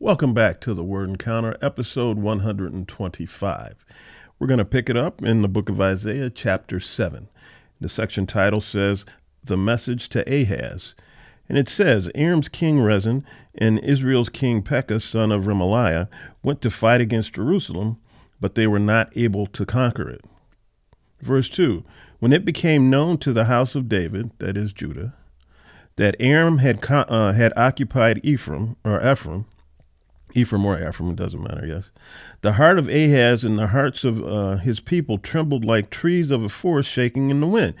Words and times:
Welcome 0.00 0.32
back 0.32 0.60
to 0.60 0.74
the 0.74 0.84
Word 0.84 1.08
Encounter, 1.08 1.56
episode 1.60 2.18
125. 2.18 3.84
We're 4.38 4.46
going 4.46 4.58
to 4.58 4.64
pick 4.64 4.88
it 4.88 4.96
up 4.96 5.24
in 5.24 5.42
the 5.42 5.48
book 5.48 5.68
of 5.68 5.80
Isaiah, 5.80 6.30
chapter 6.30 6.78
7. 6.78 7.28
The 7.80 7.88
section 7.88 8.24
title 8.24 8.60
says, 8.60 9.04
The 9.42 9.56
Message 9.56 10.08
to 10.10 10.22
Ahaz. 10.32 10.94
And 11.48 11.58
it 11.58 11.68
says, 11.68 12.12
Aram's 12.14 12.48
king 12.48 12.80
Rezin 12.80 13.26
and 13.56 13.80
Israel's 13.80 14.28
king 14.28 14.62
Pekah, 14.62 15.00
son 15.00 15.32
of 15.32 15.46
Remaliah, 15.46 16.06
went 16.44 16.62
to 16.62 16.70
fight 16.70 17.00
against 17.00 17.34
Jerusalem, 17.34 17.98
but 18.40 18.54
they 18.54 18.68
were 18.68 18.78
not 18.78 19.10
able 19.16 19.48
to 19.48 19.66
conquer 19.66 20.08
it. 20.08 20.24
Verse 21.20 21.48
2 21.48 21.82
When 22.20 22.32
it 22.32 22.44
became 22.44 22.88
known 22.88 23.18
to 23.18 23.32
the 23.32 23.46
house 23.46 23.74
of 23.74 23.88
David, 23.88 24.30
that 24.38 24.56
is 24.56 24.72
Judah, 24.72 25.14
that 25.96 26.14
Aram 26.20 26.58
had, 26.58 26.88
uh, 26.88 27.32
had 27.32 27.52
occupied 27.56 28.20
Ephraim, 28.22 28.76
or 28.84 29.04
Ephraim, 29.04 29.46
Ephraim 30.34 30.66
or 30.66 30.76
Ephraim, 30.88 31.10
it 31.10 31.16
doesn't 31.16 31.42
matter, 31.42 31.66
yes. 31.66 31.90
The 32.42 32.52
heart 32.52 32.78
of 32.78 32.88
Ahaz 32.88 33.44
and 33.44 33.58
the 33.58 33.68
hearts 33.68 34.04
of 34.04 34.22
uh, 34.24 34.56
his 34.56 34.80
people 34.80 35.18
trembled 35.18 35.64
like 35.64 35.90
trees 35.90 36.30
of 36.30 36.42
a 36.42 36.48
forest 36.48 36.90
shaking 36.90 37.30
in 37.30 37.40
the 37.40 37.46
wind. 37.46 37.74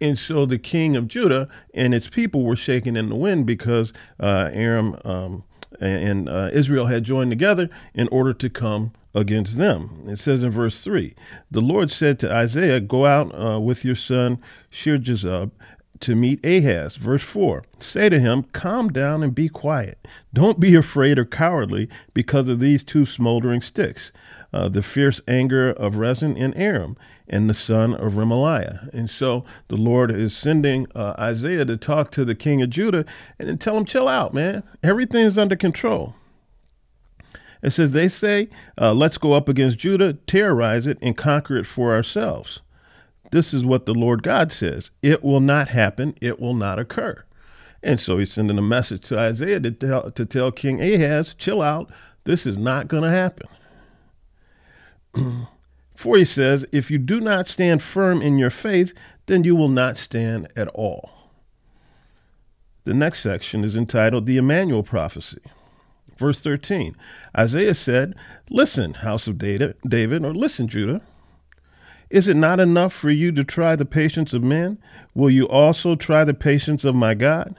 And 0.00 0.18
so 0.18 0.46
the 0.46 0.58
king 0.58 0.96
of 0.96 1.08
Judah 1.08 1.48
and 1.72 1.94
its 1.94 2.08
people 2.08 2.44
were 2.44 2.56
shaking 2.56 2.96
in 2.96 3.08
the 3.08 3.16
wind 3.16 3.46
because 3.46 3.92
uh, 4.20 4.50
Aram 4.52 4.96
um, 5.04 5.44
and 5.80 6.28
uh, 6.28 6.50
Israel 6.52 6.86
had 6.86 7.04
joined 7.04 7.30
together 7.30 7.68
in 7.94 8.08
order 8.08 8.32
to 8.34 8.50
come 8.50 8.92
against 9.14 9.56
them. 9.56 10.04
It 10.06 10.18
says 10.18 10.42
in 10.42 10.50
verse 10.50 10.82
3 10.82 11.14
The 11.50 11.60
Lord 11.60 11.90
said 11.90 12.18
to 12.20 12.32
Isaiah, 12.32 12.80
Go 12.80 13.06
out 13.06 13.32
uh, 13.34 13.60
with 13.60 13.84
your 13.84 13.94
son 13.94 14.40
Shear-jashub 14.70 15.52
to 16.04 16.14
meet 16.14 16.44
Ahaz. 16.44 16.96
Verse 16.96 17.22
4 17.22 17.64
Say 17.78 18.10
to 18.10 18.20
him, 18.20 18.42
Calm 18.52 18.90
down 18.90 19.22
and 19.22 19.34
be 19.34 19.48
quiet. 19.48 20.06
Don't 20.34 20.60
be 20.60 20.74
afraid 20.74 21.18
or 21.18 21.24
cowardly 21.24 21.88
because 22.12 22.46
of 22.46 22.60
these 22.60 22.84
two 22.84 23.06
smoldering 23.06 23.62
sticks, 23.62 24.12
uh, 24.52 24.68
the 24.68 24.82
fierce 24.82 25.22
anger 25.26 25.70
of 25.70 25.96
Rezin 25.96 26.36
and 26.36 26.54
Aram, 26.58 26.98
and 27.26 27.48
the 27.48 27.54
son 27.54 27.94
of 27.94 28.12
Remaliah. 28.12 28.92
And 28.92 29.08
so 29.08 29.46
the 29.68 29.78
Lord 29.78 30.10
is 30.10 30.36
sending 30.36 30.86
uh, 30.94 31.14
Isaiah 31.18 31.64
to 31.64 31.78
talk 31.78 32.10
to 32.12 32.24
the 32.26 32.34
king 32.34 32.60
of 32.60 32.68
Judah 32.68 33.06
and 33.38 33.58
tell 33.58 33.78
him, 33.78 33.86
Chill 33.86 34.06
out, 34.06 34.34
man. 34.34 34.62
Everything's 34.82 35.38
under 35.38 35.56
control. 35.56 36.14
It 37.62 37.70
says, 37.70 37.92
They 37.92 38.08
say, 38.08 38.50
uh, 38.78 38.92
Let's 38.92 39.16
go 39.16 39.32
up 39.32 39.48
against 39.48 39.78
Judah, 39.78 40.12
terrorize 40.26 40.86
it, 40.86 40.98
and 41.00 41.16
conquer 41.16 41.56
it 41.56 41.64
for 41.64 41.94
ourselves. 41.94 42.60
This 43.34 43.52
is 43.52 43.64
what 43.64 43.84
the 43.84 43.94
Lord 43.94 44.22
God 44.22 44.52
says 44.52 44.92
it 45.02 45.24
will 45.24 45.40
not 45.40 45.66
happen, 45.66 46.14
it 46.20 46.38
will 46.38 46.54
not 46.54 46.78
occur. 46.78 47.24
And 47.82 47.98
so 47.98 48.18
he's 48.18 48.32
sending 48.32 48.56
a 48.58 48.62
message 48.62 49.02
to 49.08 49.18
Isaiah 49.18 49.58
to 49.58 49.72
tell, 49.72 50.12
to 50.12 50.24
tell 50.24 50.52
King 50.52 50.80
Ahaz, 50.80 51.34
chill 51.34 51.60
out, 51.60 51.90
this 52.22 52.46
is 52.46 52.56
not 52.56 52.86
going 52.86 53.02
to 53.02 53.10
happen. 53.10 53.48
For 55.96 56.16
he 56.16 56.24
says, 56.24 56.64
if 56.70 56.92
you 56.92 56.98
do 56.98 57.18
not 57.18 57.48
stand 57.48 57.82
firm 57.82 58.22
in 58.22 58.38
your 58.38 58.50
faith, 58.50 58.94
then 59.26 59.42
you 59.42 59.56
will 59.56 59.68
not 59.68 59.98
stand 59.98 60.46
at 60.54 60.68
all. 60.68 61.10
The 62.84 62.94
next 62.94 63.18
section 63.18 63.64
is 63.64 63.74
entitled 63.74 64.26
The 64.26 64.36
Immanuel 64.36 64.84
Prophecy. 64.84 65.40
Verse 66.16 66.40
13 66.40 66.94
Isaiah 67.36 67.74
said, 67.74 68.14
Listen, 68.48 68.94
house 68.94 69.26
of 69.26 69.38
David, 69.38 69.74
or 70.24 70.32
listen, 70.32 70.68
Judah. 70.68 71.02
Is 72.14 72.28
it 72.28 72.36
not 72.36 72.60
enough 72.60 72.92
for 72.92 73.10
you 73.10 73.32
to 73.32 73.42
try 73.42 73.74
the 73.74 73.84
patience 73.84 74.32
of 74.32 74.44
men? 74.44 74.78
Will 75.16 75.30
you 75.30 75.48
also 75.48 75.96
try 75.96 76.22
the 76.22 76.32
patience 76.32 76.84
of 76.84 76.94
my 76.94 77.12
God? 77.12 77.56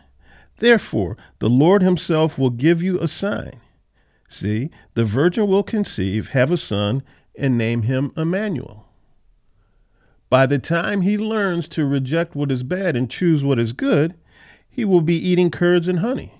Therefore, 0.59 1.17
the 1.39 1.49
Lord 1.49 1.81
himself 1.83 2.39
will 2.39 2.51
give 2.51 2.81
you 2.81 2.97
a 3.01 3.07
sign. 3.09 3.59
See, 4.29 4.69
the 4.93 5.03
virgin 5.03 5.47
will 5.47 5.61
conceive, 5.61 6.29
have 6.29 6.53
a 6.53 6.57
son, 6.57 7.03
and 7.37 7.57
name 7.57 7.81
him 7.81 8.13
Immanuel. 8.15 8.87
By 10.29 10.45
the 10.45 10.57
time 10.57 11.01
he 11.01 11.17
learns 11.17 11.67
to 11.67 11.85
reject 11.85 12.33
what 12.33 12.49
is 12.49 12.63
bad 12.63 12.95
and 12.95 13.11
choose 13.11 13.43
what 13.43 13.59
is 13.59 13.73
good, 13.73 14.15
he 14.69 14.85
will 14.85 15.01
be 15.01 15.17
eating 15.17 15.51
curds 15.51 15.89
and 15.89 15.99
honey. 15.99 16.34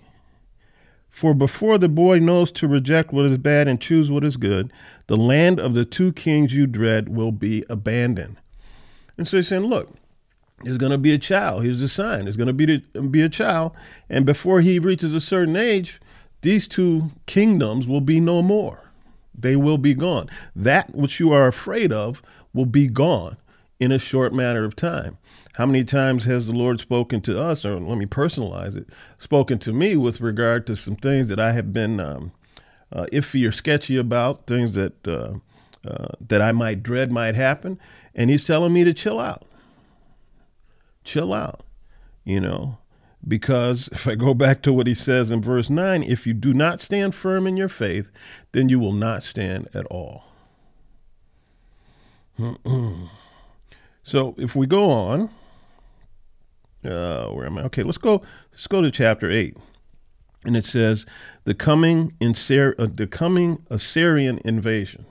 For 1.16 1.34
before 1.34 1.78
the 1.78 1.88
boy 1.88 2.20
knows 2.20 2.52
to 2.52 2.68
reject 2.68 3.14
what 3.14 3.24
is 3.24 3.38
bad 3.38 3.70
and 3.70 3.80
choose 3.80 4.12
what 4.12 4.26
is 4.26 4.36
good, 4.36 4.74
the 5.08 5.16
land 5.16 5.62
of 5.62 5.74
the 5.74 5.86
two 5.86 6.12
kings 6.12 6.54
you 6.54 6.68
dread 6.68 7.08
will 7.08 7.32
be 7.32 7.64
abandoned. 7.70 8.36
And 9.18 9.26
so 9.26 9.38
he's 9.38 9.48
saying, 9.48 9.64
look, 9.64 9.94
there's 10.64 10.78
going 10.78 10.92
to 10.92 10.98
be 10.98 11.14
a 11.14 11.18
child. 11.18 11.64
Here's 11.64 11.80
the 11.80 11.88
sign. 11.88 12.26
There's 12.26 12.36
going 12.36 12.54
to 12.54 12.54
be, 12.54 12.84
be 13.08 13.22
a 13.22 13.30
child. 13.30 13.72
And 14.10 14.26
before 14.26 14.60
he 14.60 14.78
reaches 14.78 15.16
a 15.16 15.22
certain 15.22 15.56
age, 15.56 16.02
these 16.42 16.68
two 16.68 17.12
kingdoms 17.28 17.88
will 17.88 18.02
be 18.02 18.20
no 18.20 18.42
more. 18.42 18.92
They 19.34 19.56
will 19.56 19.78
be 19.78 19.94
gone. 19.94 20.30
That 20.54 20.94
which 20.96 21.22
you 21.22 21.32
are 21.32 21.48
afraid 21.48 21.94
of 21.94 22.22
will 22.54 22.66
be 22.66 22.88
gone 22.88 23.38
in 23.80 23.94
a 23.94 24.00
short 24.00 24.34
matter 24.34 24.66
of 24.66 24.76
time. 24.76 25.18
How 25.56 25.66
many 25.66 25.86
times 25.86 26.26
has 26.26 26.48
the 26.48 26.54
Lord 26.54 26.82
spoken 26.82 27.22
to 27.22 27.42
us, 27.42 27.64
or 27.64 27.80
let 27.80 27.98
me 27.98 28.06
personalize 28.06 28.76
it, 28.76 28.90
spoken 29.18 29.58
to 29.60 29.72
me 29.72 29.96
with 29.96 30.20
regard 30.20 30.68
to 30.68 30.76
some 30.76 30.98
things 30.98 31.30
that 31.30 31.40
I 31.40 31.54
have 31.54 31.72
been 31.72 32.02
um, 32.02 32.34
uh, 32.92 33.06
iffy 33.14 33.48
or 33.48 33.54
sketchy 33.54 33.96
about, 33.96 34.48
things 34.48 34.74
that 34.74 35.08
uh, 35.08 35.36
uh, 35.88 36.08
that 36.20 36.42
I 36.42 36.52
might 36.52 36.84
dread 36.84 37.10
might 37.10 37.36
happen, 37.36 37.80
and 38.14 38.30
He's 38.30 38.44
telling 38.44 38.74
me 38.74 38.84
to 38.84 38.94
chill 38.94 39.18
out, 39.18 39.46
chill 41.06 41.34
out, 41.34 41.62
you 42.26 42.42
know, 42.42 42.78
because 43.26 43.88
if 43.94 44.10
I 44.10 44.16
go 44.16 44.34
back 44.34 44.62
to 44.64 44.74
what 44.74 44.88
He 44.88 44.94
says 44.94 45.32
in 45.32 45.42
verse 45.42 45.70
nine, 45.70 46.04
if 46.04 46.28
you 46.28 46.34
do 46.34 46.54
not 46.54 46.82
stand 46.82 47.16
firm 47.16 47.48
in 47.48 47.56
your 47.56 47.70
faith, 47.70 48.12
then 48.52 48.68
you 48.68 48.78
will 48.78 48.92
not 48.92 49.24
stand 49.24 49.70
at 49.74 49.86
all. 49.86 50.26
so 54.04 54.36
if 54.38 54.54
we 54.54 54.68
go 54.68 54.90
on 54.90 55.30
uh, 56.88 57.28
where 57.28 57.46
am 57.46 57.58
I? 57.58 57.64
Okay, 57.64 57.84
let's 57.84 57.98
go. 57.98 58.22
Let's 58.52 58.68
go 58.68 58.82
to 58.82 58.92
chapter 58.92 59.30
eight, 59.30 59.58
and 60.44 60.56
it 60.56 60.66
says 60.66 61.06
the 61.44 61.54
coming 61.54 62.14
in 62.20 62.32
uh, 62.32 62.88
the 62.94 63.08
coming 63.10 63.66
Assyrian 63.70 64.40
invasion. 64.46 65.06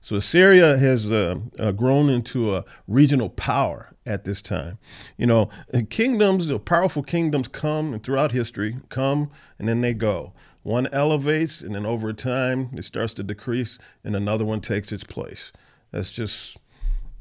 So 0.00 0.16
Assyria 0.16 0.78
has 0.78 1.10
uh, 1.10 1.40
uh, 1.58 1.72
grown 1.72 2.08
into 2.08 2.54
a 2.54 2.64
regional 2.86 3.28
power 3.28 3.90
at 4.06 4.24
this 4.24 4.40
time. 4.40 4.78
You 5.16 5.26
know, 5.26 5.50
kingdoms, 5.90 6.50
powerful 6.64 7.02
kingdoms 7.02 7.48
come 7.48 7.92
and 7.92 8.02
throughout 8.02 8.32
history 8.32 8.76
come 8.88 9.30
and 9.58 9.68
then 9.68 9.80
they 9.80 9.94
go. 9.94 10.32
One 10.62 10.86
elevates 10.92 11.62
and 11.62 11.74
then 11.74 11.84
over 11.84 12.12
time 12.12 12.70
it 12.74 12.84
starts 12.84 13.12
to 13.14 13.22
decrease 13.22 13.78
and 14.04 14.14
another 14.14 14.44
one 14.44 14.60
takes 14.60 14.92
its 14.92 15.04
place. 15.04 15.52
That's 15.90 16.10
just 16.10 16.58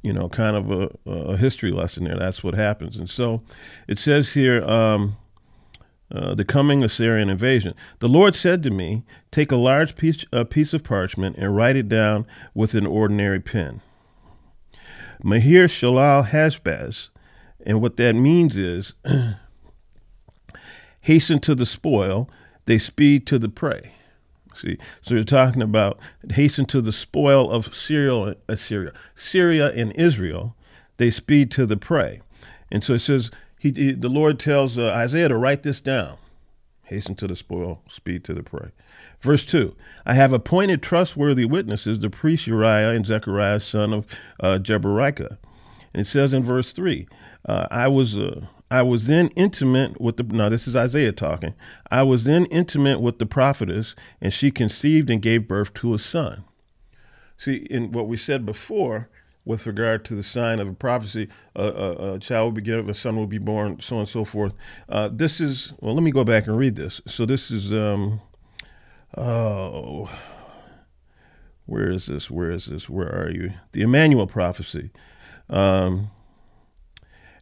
you 0.07 0.13
know, 0.13 0.29
kind 0.29 0.56
of 0.56 0.72
a, 0.72 0.90
a, 1.06 1.35
history 1.35 1.69
lesson 1.69 2.06
there. 2.06 2.16
That's 2.16 2.41
what 2.41 2.53
happens. 2.53 2.95
And 2.95 3.09
so 3.09 3.41
it 3.90 4.00
says 4.00 4.31
here, 4.34 4.63
um, 4.63 5.18
uh, 6.09 6.34
the 6.34 6.45
coming 6.45 6.85
Assyrian 6.85 7.29
invasion. 7.29 7.73
The 8.00 8.07
Lord 8.07 8.34
said 8.34 8.63
to 8.63 8.72
me, 8.72 9.03
Take 9.29 9.51
a 9.51 9.57
large 9.57 9.97
piece, 9.97 10.23
a 10.31 10.46
piece 10.46 10.73
of 10.73 10.81
parchment 10.81 11.35
and 11.38 11.53
write 11.53 11.75
it 11.75 11.90
down 11.90 12.25
with 12.53 12.73
an 12.75 12.85
ordinary 12.85 13.41
pen. 13.41 13.81
Maher 15.22 15.67
Shalal 15.67 16.29
Hashbaz. 16.29 17.09
And 17.66 17.81
what 17.81 17.97
that 17.97 18.16
means 18.16 18.56
is 18.56 18.94
hasten 21.01 21.40
to 21.40 21.53
the 21.53 21.66
spoil, 21.66 22.29
they 22.66 22.78
speed 22.78 23.28
to 23.28 23.38
the 23.38 23.50
prey. 23.50 23.91
See, 24.57 24.78
so 25.01 25.13
you're 25.13 25.23
talking 25.23 25.62
about 25.62 26.00
hasten 26.31 26.66
to 26.68 26.81
the 26.81 26.91
spoil 26.91 27.51
of 27.51 27.75
Syria, 27.75 28.35
Assyria, 28.47 28.91
Syria 29.13 29.72
and 29.72 29.91
Israel. 29.94 30.56
They 30.97 31.12
speed 31.12 31.51
to 31.51 31.68
the 31.68 31.78
prey, 31.78 32.22
and 32.72 32.84
so 32.84 32.96
it 32.96 33.00
says 33.00 33.29
he, 33.59 33.72
he 33.72 33.91
the 33.91 34.09
Lord 34.09 34.40
tells 34.40 34.78
uh, 34.78 34.88
Isaiah 34.90 35.29
to 35.29 35.38
write 35.38 35.62
this 35.62 35.79
down. 35.79 36.17
Hasten 36.84 37.16
to 37.16 37.28
the 37.28 37.35
spoil, 37.35 37.84
speed 37.88 38.23
to 38.23 38.34
the 38.34 38.41
prey. 38.41 38.72
Verse 39.22 39.46
2 39.46 39.75
I 40.06 40.13
have 40.16 40.34
appointed 40.34 40.82
trustworthy 40.82 41.46
witnesses, 41.46 41.99
the 41.99 42.09
priest 42.09 42.47
Uriah 42.47 42.91
and 42.91 43.05
Zechariah, 43.05 43.59
son 43.59 43.93
of 43.93 44.08
uh, 44.40 44.58
Jeberechiah. 44.59 45.37
And 45.93 46.02
it 46.02 46.08
says 46.08 46.34
in 46.34 46.43
verse 46.43 46.73
3 46.73 47.08
uh, 47.46 47.67
I 47.70 47.87
was 47.87 48.17
uh, 48.17 48.47
I 48.69 48.81
was 48.81 49.08
then 49.08 49.29
intimate 49.29 50.02
with 50.02 50.17
the 50.17 50.23
now 50.23 50.49
this 50.49 50.67
is 50.67 50.75
Isaiah 50.75 51.14
talking. 51.14 51.53
I 51.90 52.03
was 52.03 52.25
then 52.25 52.46
intimate 52.47 52.99
with 52.99 53.19
the 53.19 53.25
prophetess, 53.25 53.96
and 54.19 54.34
she 54.34 54.52
conceived 54.52 55.09
and 55.09 55.22
gave 55.22 55.47
birth 55.47 55.73
to 55.75 55.93
a 55.93 55.99
son. 55.99 56.43
See, 57.37 57.67
in 57.69 57.91
what 57.91 58.08
we 58.08 58.17
said 58.17 58.46
before, 58.46 59.09
with 59.46 59.66
regard 59.66 60.03
to 60.05 60.16
the 60.16 60.23
sign 60.23 60.59
of 60.59 60.67
a 60.67 60.73
prophecy, 60.73 61.29
a, 61.55 61.64
a, 61.64 62.14
a 62.16 62.19
child 62.19 62.47
will 62.47 62.52
be 62.52 62.61
given, 62.61 62.90
a 62.90 62.93
son 62.93 63.16
will 63.16 63.28
be 63.28 63.37
born, 63.37 63.79
so 63.79 63.96
on 63.96 63.99
and 64.02 64.09
so 64.09 64.25
forth. 64.25 64.53
Uh, 64.90 65.09
this 65.11 65.40
is 65.40 65.72
well. 65.79 65.93
Let 65.93 66.03
me 66.03 66.11
go 66.11 66.25
back 66.25 66.47
and 66.47 66.58
read 66.58 66.75
this. 66.75 66.99
So 67.08 67.25
this 67.25 67.49
is 67.49 67.72
um, 67.72 68.20
oh, 69.16 70.09
where 71.66 71.90
is 71.90 72.08
this? 72.08 72.29
Where 72.29 72.52
is 72.52 72.66
this? 72.66 72.90
Where 72.90 73.08
are 73.08 73.31
you? 73.31 73.53
The 73.72 73.84
Immanuel 73.84 74.28
prophecy. 74.28 74.91
Um, 75.49 76.11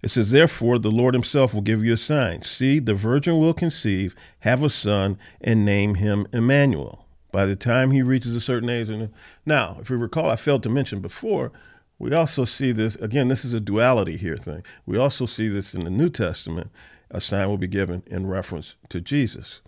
it 0.06 0.12
says, 0.12 0.30
Therefore, 0.30 0.78
the 0.78 0.92
Lord 0.92 1.16
himself 1.16 1.52
will 1.52 1.63
give 1.63 1.84
you 1.84 1.94
a 1.94 1.98
sign. 1.98 2.44
See, 2.44 2.78
the 2.78 2.94
virgin 2.94 3.40
will 3.40 3.56
conceive, 3.56 4.16
have 4.42 4.62
a 4.62 4.69
son, 4.69 5.18
and 5.42 5.66
name 5.66 5.96
him 5.96 6.28
Immanuel. 6.31 7.07
by 7.31 7.48
the 7.48 7.56
time 7.56 7.90
he 7.90 8.04
reaches 8.04 8.36
a 8.36 8.40
certain 8.40 8.69
age. 8.69 8.88
And 8.88 9.12
now, 9.48 9.78
if 9.81 9.90
we 9.90 9.98
recall, 9.98 10.30
I 10.30 10.36
failed 10.36 10.62
to 10.62 10.69
mention 10.69 11.00
before, 11.02 11.52
we 11.98 12.13
also 12.13 12.46
see 12.46 12.72
this 12.72 12.96
again. 12.98 13.30
This 13.30 13.44
is 13.44 13.54
a 13.54 13.60
duality 13.60 14.16
here 14.16 14.38
thing. 14.38 14.63
We 14.86 14.96
also 14.96 15.25
see 15.25 15.48
this 15.48 15.74
in 15.74 15.86
the 15.86 15.90
New 15.90 16.10
Testament. 16.10 16.69
A 17.10 17.19
sign 17.19 17.50
will 17.50 17.57
be 17.57 17.66
given 17.66 18.04
in 18.06 18.28
reference 18.28 18.75
to 18.90 19.02
Jesus. 19.02 19.63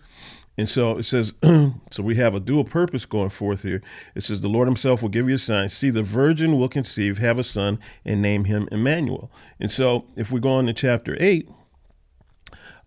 And 0.58 0.68
so 0.68 0.98
it 0.98 1.04
says, 1.04 1.32
so 1.90 2.02
we 2.02 2.16
have 2.16 2.34
a 2.34 2.40
dual 2.40 2.64
purpose 2.64 3.06
going 3.06 3.30
forth 3.30 3.62
here. 3.62 3.80
It 4.16 4.24
says, 4.24 4.40
the 4.40 4.48
Lord 4.48 4.66
himself 4.66 5.00
will 5.00 5.08
give 5.08 5.28
you 5.28 5.36
a 5.36 5.38
sign. 5.38 5.68
See, 5.68 5.88
the 5.88 6.02
virgin 6.02 6.58
will 6.58 6.68
conceive, 6.68 7.18
have 7.18 7.38
a 7.38 7.44
son, 7.44 7.78
and 8.04 8.20
name 8.20 8.44
him 8.44 8.68
Immanuel. 8.72 9.30
And 9.60 9.70
so 9.70 10.06
if 10.16 10.32
we 10.32 10.40
go 10.40 10.50
on 10.50 10.66
to 10.66 10.72
chapter 10.72 11.16
8, 11.20 11.48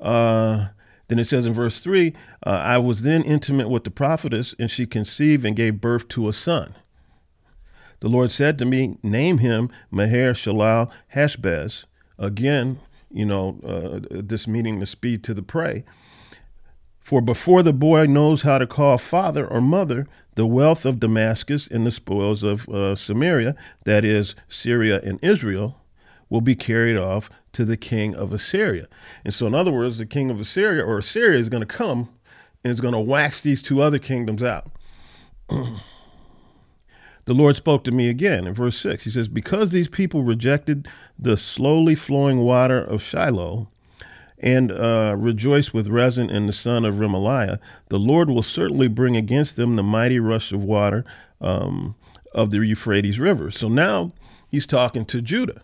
uh, 0.02 0.68
then 1.08 1.18
it 1.18 1.26
says 1.26 1.46
in 1.46 1.54
verse 1.54 1.80
3 1.80 2.14
uh, 2.46 2.50
I 2.50 2.78
was 2.78 3.04
then 3.04 3.24
intimate 3.24 3.70
with 3.70 3.86
the 3.86 3.92
prophetess, 3.92 4.54
and 4.60 4.70
she 4.70 4.86
conceived 4.86 5.46
and 5.46 5.56
gave 5.56 5.80
birth 5.80 6.10
to 6.10 6.28
a 6.28 6.34
son. 6.34 6.76
The 8.02 8.10
Lord 8.10 8.32
said 8.32 8.58
to 8.58 8.66
me, 8.66 8.98
Name 9.02 9.38
him 9.38 9.70
Maher 9.90 10.34
Shalal 10.34 10.92
Hashbaz. 11.16 11.86
Again, 12.20 12.80
you 13.10 13.26
know, 13.26 13.60
uh, 13.64 14.00
this 14.10 14.48
meaning 14.48 14.80
the 14.80 14.86
speed 14.86 15.24
to 15.24 15.34
the 15.34 15.42
prey. 15.42 15.86
For 17.12 17.20
before 17.20 17.62
the 17.62 17.74
boy 17.74 18.06
knows 18.06 18.44
how 18.44 18.58
to 18.58 18.66
call 18.66 18.98
father 18.98 19.46
or 19.46 19.60
mother, 19.60 20.08
the 20.36 20.46
wealth 20.46 20.86
of 20.86 21.02
Damascus 21.02 21.68
and 21.68 21.86
the 21.86 21.92
spoils 21.92 22.42
of 22.42 22.70
uh, 22.70 22.96
Samaria, 22.96 23.54
that 23.84 24.06
is, 24.06 24.34
Syria 24.48 25.02
and 25.04 25.20
Israel, 25.22 25.82
will 26.30 26.40
be 26.40 26.56
carried 26.56 26.96
off 26.96 27.30
to 27.52 27.66
the 27.66 27.76
king 27.76 28.16
of 28.16 28.32
Assyria. 28.32 28.88
And 29.26 29.34
so, 29.34 29.46
in 29.46 29.54
other 29.54 29.74
words, 29.74 29.98
the 29.98 30.06
king 30.06 30.32
of 30.32 30.40
Assyria 30.40 30.86
or 30.86 31.00
Assyria 31.00 31.38
is 31.38 31.50
going 31.50 31.60
to 31.60 31.68
come 31.68 32.08
and 32.64 32.72
is 32.72 32.80
going 32.80 32.94
to 32.94 33.00
wax 33.02 33.42
these 33.42 33.62
two 33.62 33.82
other 33.82 34.00
kingdoms 34.00 34.42
out. 34.42 34.72
the 35.50 35.74
Lord 37.28 37.58
spoke 37.58 37.84
to 37.84 37.92
me 37.92 38.08
again 38.08 38.48
in 38.48 38.54
verse 38.54 38.78
6. 38.78 39.04
He 39.04 39.12
says, 39.12 39.28
Because 39.28 39.74
these 39.74 39.90
people 39.90 40.24
rejected 40.24 40.88
the 41.20 41.36
slowly 41.36 41.96
flowing 41.96 42.40
water 42.40 42.82
of 42.82 43.04
Shiloh, 43.04 43.70
and 44.42 44.72
uh, 44.72 45.16
rejoice 45.18 45.72
with 45.72 45.88
Rezin 45.88 46.30
and 46.30 46.50
the 46.50 46.54
son 46.54 46.84
of 46.84 46.96
Remaliah, 46.96 47.60
the 47.90 48.00
Lord 48.00 48.30
will 48.30 48.44
certainly 48.44 48.88
bring 48.88 49.16
against 49.16 49.56
them 49.56 49.76
the 49.76 49.84
mighty 49.84 50.20
rush 50.20 50.52
of 50.52 50.64
water 50.64 51.06
um, 51.40 51.96
of 52.34 52.50
the 52.50 52.58
Euphrates 52.58 53.20
River. 53.20 53.52
So 53.52 53.70
now 53.70 54.12
he's 54.50 54.66
talking 54.66 55.06
to 55.06 55.22
Judah. 55.22 55.62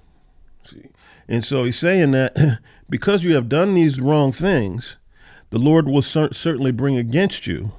See? 0.63 0.89
And 1.27 1.43
so 1.43 1.63
he's 1.63 1.79
saying 1.79 2.11
that 2.11 2.59
because 2.89 3.23
you 3.23 3.33
have 3.33 3.49
done 3.49 3.73
these 3.73 3.99
wrong 3.99 4.31
things, 4.31 4.95
the 5.49 5.57
Lord 5.57 5.87
will 5.87 6.03
cer- 6.03 6.33
certainly 6.33 6.71
bring 6.71 6.97
against 6.97 7.47
you 7.47 7.71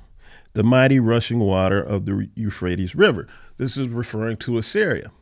the 0.55 0.65
mighty 0.65 0.99
rushing 0.99 1.39
water 1.39 1.81
of 1.81 2.07
the 2.07 2.29
Euphrates 2.35 2.97
River. 2.97 3.29
This 3.57 3.77
is 3.77 3.89
referring 3.89 4.39
to 4.39 4.59
Assyria 4.59 5.13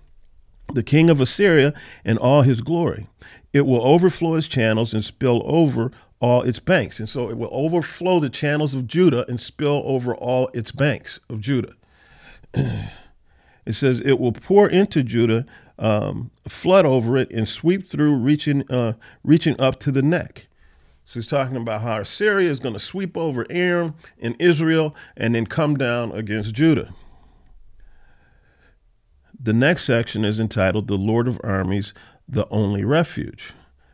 the 0.73 0.83
king 0.83 1.11
of 1.11 1.21
Assyria 1.21 1.73
and 2.05 2.19
all 2.19 2.43
his 2.43 2.61
glory. 2.61 3.07
It 3.53 3.67
will 3.67 3.85
overflow 3.87 4.35
its 4.35 4.49
channels 4.49 4.93
and 4.93 5.05
spill 5.05 5.43
over 5.45 5.91
all 6.21 6.43
its 6.43 6.61
banks. 6.61 6.99
And 6.99 7.09
so 7.09 7.29
it 7.31 7.37
will 7.37 7.51
overflow 7.53 8.21
the 8.21 8.31
channels 8.31 8.75
of 8.75 8.87
Judah 8.87 9.25
and 9.29 9.41
spill 9.41 9.83
over 9.85 10.15
all 10.15 10.49
its 10.55 10.73
banks 10.73 11.21
of 11.29 11.41
Judah. 11.41 11.75
it 12.55 13.75
says 13.75 14.01
it 14.01 14.19
will 14.19 14.33
pour 14.33 14.69
into 14.69 15.03
Judah, 15.03 15.47
um, 15.79 16.31
flood 16.49 16.87
over 16.87 17.17
it, 17.17 17.31
and 17.31 17.49
sweep 17.49 17.89
through, 17.89 18.17
reaching 18.17 18.71
uh, 18.71 18.95
reaching 19.23 19.61
up 19.61 19.79
to 19.81 19.93
the 19.93 20.03
neck. 20.03 20.49
So 21.05 21.21
he's 21.21 21.29
talking 21.29 21.57
about 21.57 21.83
how 21.83 22.01
Assyria 22.01 22.51
is 22.51 22.59
going 22.59 22.75
to 22.75 22.81
sweep 22.81 23.17
over 23.17 23.47
Aram 23.49 23.95
and 24.19 24.35
Israel 24.41 24.95
and 25.17 25.35
then 25.37 25.47
come 25.47 25.77
down 25.77 26.11
against 26.11 26.55
Judah. 26.55 26.93
The 29.47 29.53
next 29.53 29.85
section 29.85 30.25
is 30.25 30.41
entitled 30.41 30.89
The 30.89 30.97
Lord 30.97 31.29
of 31.29 31.41
Armies, 31.45 31.95
the 32.29 32.49
Only 32.51 32.83
Refuge. 32.83 33.53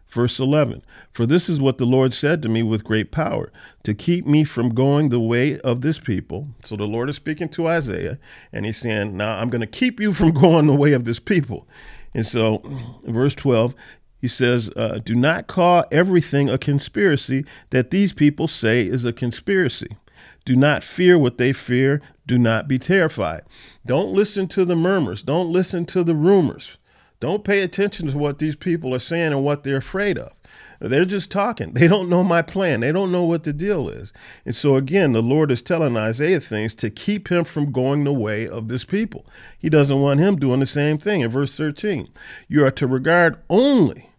Verse 0.09 0.39
11 0.39 0.83
For 1.13 1.27
this 1.27 1.51
is 1.51 1.61
what 1.61 1.77
the 1.77 1.85
Lord 1.85 2.15
said 2.15 2.41
to 2.41 2.49
me 2.49 2.63
with 2.63 2.85
great 2.85 3.13
power, 3.13 3.53
to 3.83 3.93
keep 3.93 4.25
me 4.25 4.45
from 4.45 4.75
going 4.75 5.11
the 5.11 5.21
way 5.21 5.59
of 5.59 5.83
this 5.83 5.99
people. 5.99 6.49
So 6.65 6.75
the 6.75 6.87
Lord 6.87 7.11
is 7.11 7.17
speaking 7.17 7.51
to 7.51 7.67
Isaiah, 7.67 8.19
and 8.51 8.65
he's 8.65 8.79
saying, 8.79 9.15
Now 9.15 9.37
I'm 9.37 9.51
going 9.51 9.61
to 9.61 9.67
keep 9.67 10.01
you 10.01 10.15
from 10.15 10.31
going 10.33 10.69
the 10.69 10.75
way 10.75 10.95
of 10.95 11.05
this 11.05 11.21
people. 11.21 11.69
And 12.15 12.27
so, 12.27 12.63
verse 13.05 13.35
12, 13.35 13.75
he 14.23 14.29
says, 14.29 14.71
uh, 14.75 15.01
Do 15.05 15.15
not 15.15 15.49
call 15.49 15.85
everything 15.93 16.49
a 16.49 16.57
conspiracy 16.57 17.45
that 17.69 17.91
these 17.91 18.15
people 18.15 18.49
say 18.49 18.87
is 18.87 19.05
a 19.05 19.13
conspiracy. 19.13 19.99
Do 20.45 20.57
not 20.57 20.85
fear 20.85 21.19
what 21.19 21.39
they 21.39 21.53
fear. 21.53 22.03
Do 22.27 22.39
not 22.39 22.69
be 22.69 22.79
terrified. 22.79 23.43
Don't 23.87 24.13
listen 24.13 24.49
to 24.49 24.65
the 24.65 24.77
murmurs. 24.77 25.23
Don't 25.23 25.51
listen 25.51 25.85
to 25.87 26.05
the 26.05 26.15
rumors. 26.15 26.79
Don't 27.21 27.45
pay 27.45 27.63
attention 27.63 28.09
to 28.09 28.19
what 28.19 28.41
these 28.41 28.57
people 28.57 28.93
are 28.95 28.99
saying 28.99 29.33
and 29.33 29.45
what 29.45 29.63
they're 29.63 29.77
afraid 29.77 30.19
of. 30.19 30.33
They're 30.81 31.05
just 31.05 31.31
talking. 31.31 31.73
They 31.75 31.87
don't 31.87 32.09
know 32.09 32.25
my 32.25 32.43
plan. 32.43 32.81
They 32.81 32.91
don't 32.91 33.13
know 33.13 33.23
what 33.23 33.45
the 33.45 33.53
deal 33.53 33.89
is. 33.89 34.13
And 34.45 34.57
so, 34.57 34.75
again, 34.75 35.13
the 35.13 35.23
Lord 35.23 35.53
is 35.53 35.63
telling 35.63 35.97
Isaiah 35.97 36.41
things 36.41 36.75
to 36.77 36.91
keep 36.91 37.29
him 37.29 37.45
from 37.45 37.71
going 37.71 38.03
the 38.03 38.13
way 38.13 38.49
of 38.49 38.69
this 38.69 38.85
people. 38.85 39.25
He 39.57 39.71
doesn't 39.71 40.01
want 40.01 40.19
him 40.19 40.37
doing 40.37 40.59
the 40.59 40.67
same 40.67 40.99
thing. 40.99 41.21
In 41.21 41.31
verse 41.31 41.57
13, 41.57 42.09
you 42.49 42.65
are 42.65 42.73
to 42.73 42.89
regard 42.89 43.39
only 43.49 44.11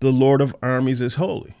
the 0.00 0.10
Lord 0.10 0.40
of 0.40 0.56
armies 0.62 1.02
as 1.02 1.16
holy. 1.16 1.54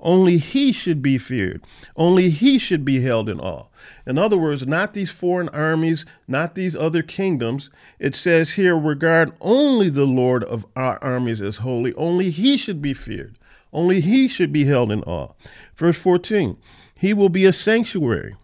Only 0.00 0.38
he 0.38 0.72
should 0.72 1.00
be 1.00 1.18
feared. 1.18 1.62
Only 1.96 2.30
he 2.30 2.58
should 2.58 2.84
be 2.84 3.00
held 3.00 3.28
in 3.28 3.40
awe. 3.40 3.66
In 4.06 4.18
other 4.18 4.36
words, 4.36 4.66
not 4.66 4.94
these 4.94 5.10
foreign 5.10 5.48
armies, 5.50 6.04
not 6.28 6.54
these 6.54 6.76
other 6.76 7.02
kingdoms. 7.02 7.70
It 7.98 8.14
says 8.14 8.52
here, 8.52 8.78
regard 8.78 9.32
only 9.40 9.88
the 9.88 10.06
Lord 10.06 10.44
of 10.44 10.66
our 10.76 11.02
armies 11.02 11.40
as 11.40 11.56
holy. 11.58 11.94
Only 11.94 12.30
he 12.30 12.56
should 12.56 12.82
be 12.82 12.92
feared. 12.92 13.38
Only 13.72 14.00
he 14.00 14.28
should 14.28 14.52
be 14.52 14.64
held 14.64 14.92
in 14.92 15.02
awe. 15.02 15.32
Verse 15.76 15.96
14, 15.96 16.56
he 16.94 17.12
will 17.12 17.28
be 17.28 17.44
a 17.44 17.52
sanctuary. 17.52 18.36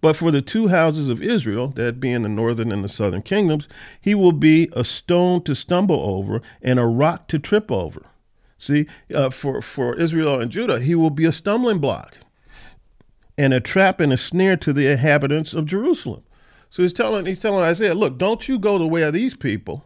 But 0.00 0.16
for 0.16 0.30
the 0.30 0.42
two 0.42 0.68
houses 0.68 1.08
of 1.08 1.22
Israel, 1.22 1.68
that 1.68 2.00
being 2.00 2.22
the 2.22 2.28
northern 2.28 2.72
and 2.72 2.82
the 2.82 2.88
southern 2.88 3.22
kingdoms, 3.22 3.68
he 4.00 4.14
will 4.14 4.32
be 4.32 4.68
a 4.72 4.84
stone 4.84 5.42
to 5.44 5.54
stumble 5.54 6.00
over 6.00 6.42
and 6.60 6.78
a 6.78 6.86
rock 6.86 7.28
to 7.28 7.38
trip 7.38 7.70
over. 7.70 8.02
See, 8.62 8.86
uh, 9.12 9.30
for, 9.30 9.60
for 9.60 9.96
Israel 9.96 10.40
and 10.40 10.48
Judah, 10.48 10.78
he 10.78 10.94
will 10.94 11.10
be 11.10 11.24
a 11.24 11.32
stumbling 11.32 11.80
block 11.80 12.18
and 13.36 13.52
a 13.52 13.58
trap 13.58 13.98
and 13.98 14.12
a 14.12 14.16
snare 14.16 14.56
to 14.58 14.72
the 14.72 14.88
inhabitants 14.88 15.52
of 15.52 15.66
Jerusalem. 15.66 16.22
So 16.70 16.84
he's 16.84 16.92
telling, 16.92 17.26
he's 17.26 17.40
telling 17.40 17.64
Isaiah, 17.64 17.92
look, 17.92 18.18
don't 18.18 18.48
you 18.48 18.60
go 18.60 18.78
the 18.78 18.86
way 18.86 19.02
of 19.02 19.14
these 19.14 19.34
people, 19.34 19.84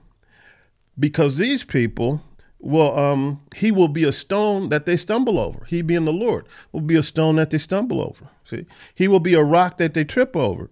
because 0.99 1.39
these 1.39 1.65
people 1.65 2.21
will 2.59 2.99
um 2.99 3.41
he 3.55 3.71
will 3.71 3.89
be 3.89 4.05
a 4.05 4.13
stone 4.13 4.69
that 4.69 4.85
they 4.85 4.99
stumble 4.99 5.39
over. 5.39 5.65
He 5.65 5.81
being 5.81 6.05
the 6.05 6.13
Lord 6.13 6.47
will 6.71 6.83
be 6.83 6.97
a 6.97 7.03
stone 7.03 7.37
that 7.37 7.49
they 7.49 7.59
stumble 7.59 8.03
over. 8.03 8.29
See, 8.45 8.67
he 8.95 9.09
will 9.09 9.21
be 9.21 9.33
a 9.33 9.43
rock 9.43 9.79
that 9.79 9.95
they 9.95 10.05
trip 10.05 10.37
over. 10.37 10.69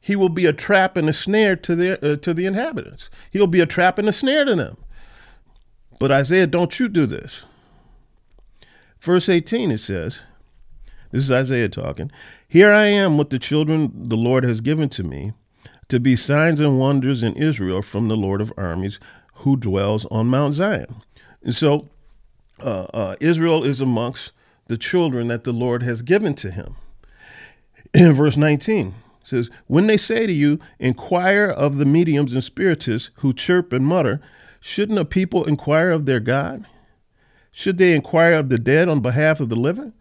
He 0.00 0.16
will 0.16 0.30
be 0.30 0.46
a 0.46 0.52
trap 0.54 0.96
and 0.96 1.10
a 1.10 1.12
snare 1.12 1.56
to 1.56 1.76
the 1.76 2.12
uh, 2.12 2.16
to 2.16 2.32
the 2.32 2.46
inhabitants. 2.46 3.10
He'll 3.30 3.46
be 3.46 3.60
a 3.60 3.66
trap 3.66 3.98
and 3.98 4.08
a 4.08 4.12
snare 4.12 4.46
to 4.46 4.54
them. 4.54 4.78
But 5.98 6.10
Isaiah, 6.10 6.46
don't 6.46 6.78
you 6.78 6.88
do 6.88 7.06
this. 7.06 7.44
Verse 9.00 9.28
18, 9.28 9.70
it 9.70 9.78
says, 9.78 10.22
This 11.10 11.24
is 11.24 11.30
Isaiah 11.30 11.68
talking. 11.68 12.10
Here 12.48 12.70
I 12.70 12.86
am 12.86 13.18
with 13.18 13.30
the 13.30 13.38
children 13.38 14.08
the 14.08 14.16
Lord 14.16 14.44
has 14.44 14.60
given 14.60 14.88
to 14.90 15.02
me 15.04 15.32
to 15.88 16.00
be 16.00 16.16
signs 16.16 16.60
and 16.60 16.78
wonders 16.78 17.22
in 17.22 17.34
Israel 17.36 17.82
from 17.82 18.08
the 18.08 18.16
Lord 18.16 18.40
of 18.40 18.52
armies 18.56 18.98
who 19.34 19.56
dwells 19.56 20.06
on 20.06 20.28
Mount 20.28 20.54
Zion. 20.54 21.02
And 21.42 21.54
so 21.54 21.88
uh, 22.62 22.86
uh, 22.94 23.16
Israel 23.20 23.64
is 23.64 23.80
amongst 23.80 24.32
the 24.66 24.78
children 24.78 25.28
that 25.28 25.44
the 25.44 25.52
Lord 25.52 25.82
has 25.82 26.02
given 26.02 26.34
to 26.36 26.50
him. 26.50 26.76
In 27.92 28.14
verse 28.14 28.36
19, 28.36 28.94
says, 29.22 29.50
When 29.66 29.86
they 29.86 29.96
say 29.96 30.26
to 30.26 30.32
you, 30.32 30.58
inquire 30.78 31.46
of 31.46 31.78
the 31.78 31.84
mediums 31.84 32.34
and 32.34 32.42
spiritists 32.42 33.10
who 33.16 33.32
chirp 33.32 33.72
and 33.72 33.86
mutter, 33.86 34.20
Shouldn't 34.66 34.98
a 34.98 35.04
people 35.04 35.44
inquire 35.44 35.90
of 35.90 36.06
their 36.06 36.20
God? 36.20 36.64
Should 37.52 37.76
they 37.76 37.92
inquire 37.92 38.32
of 38.32 38.48
the 38.48 38.56
dead 38.56 38.88
on 38.88 39.02
behalf 39.02 39.38
of 39.38 39.50
the 39.50 39.56
living? 39.56 39.92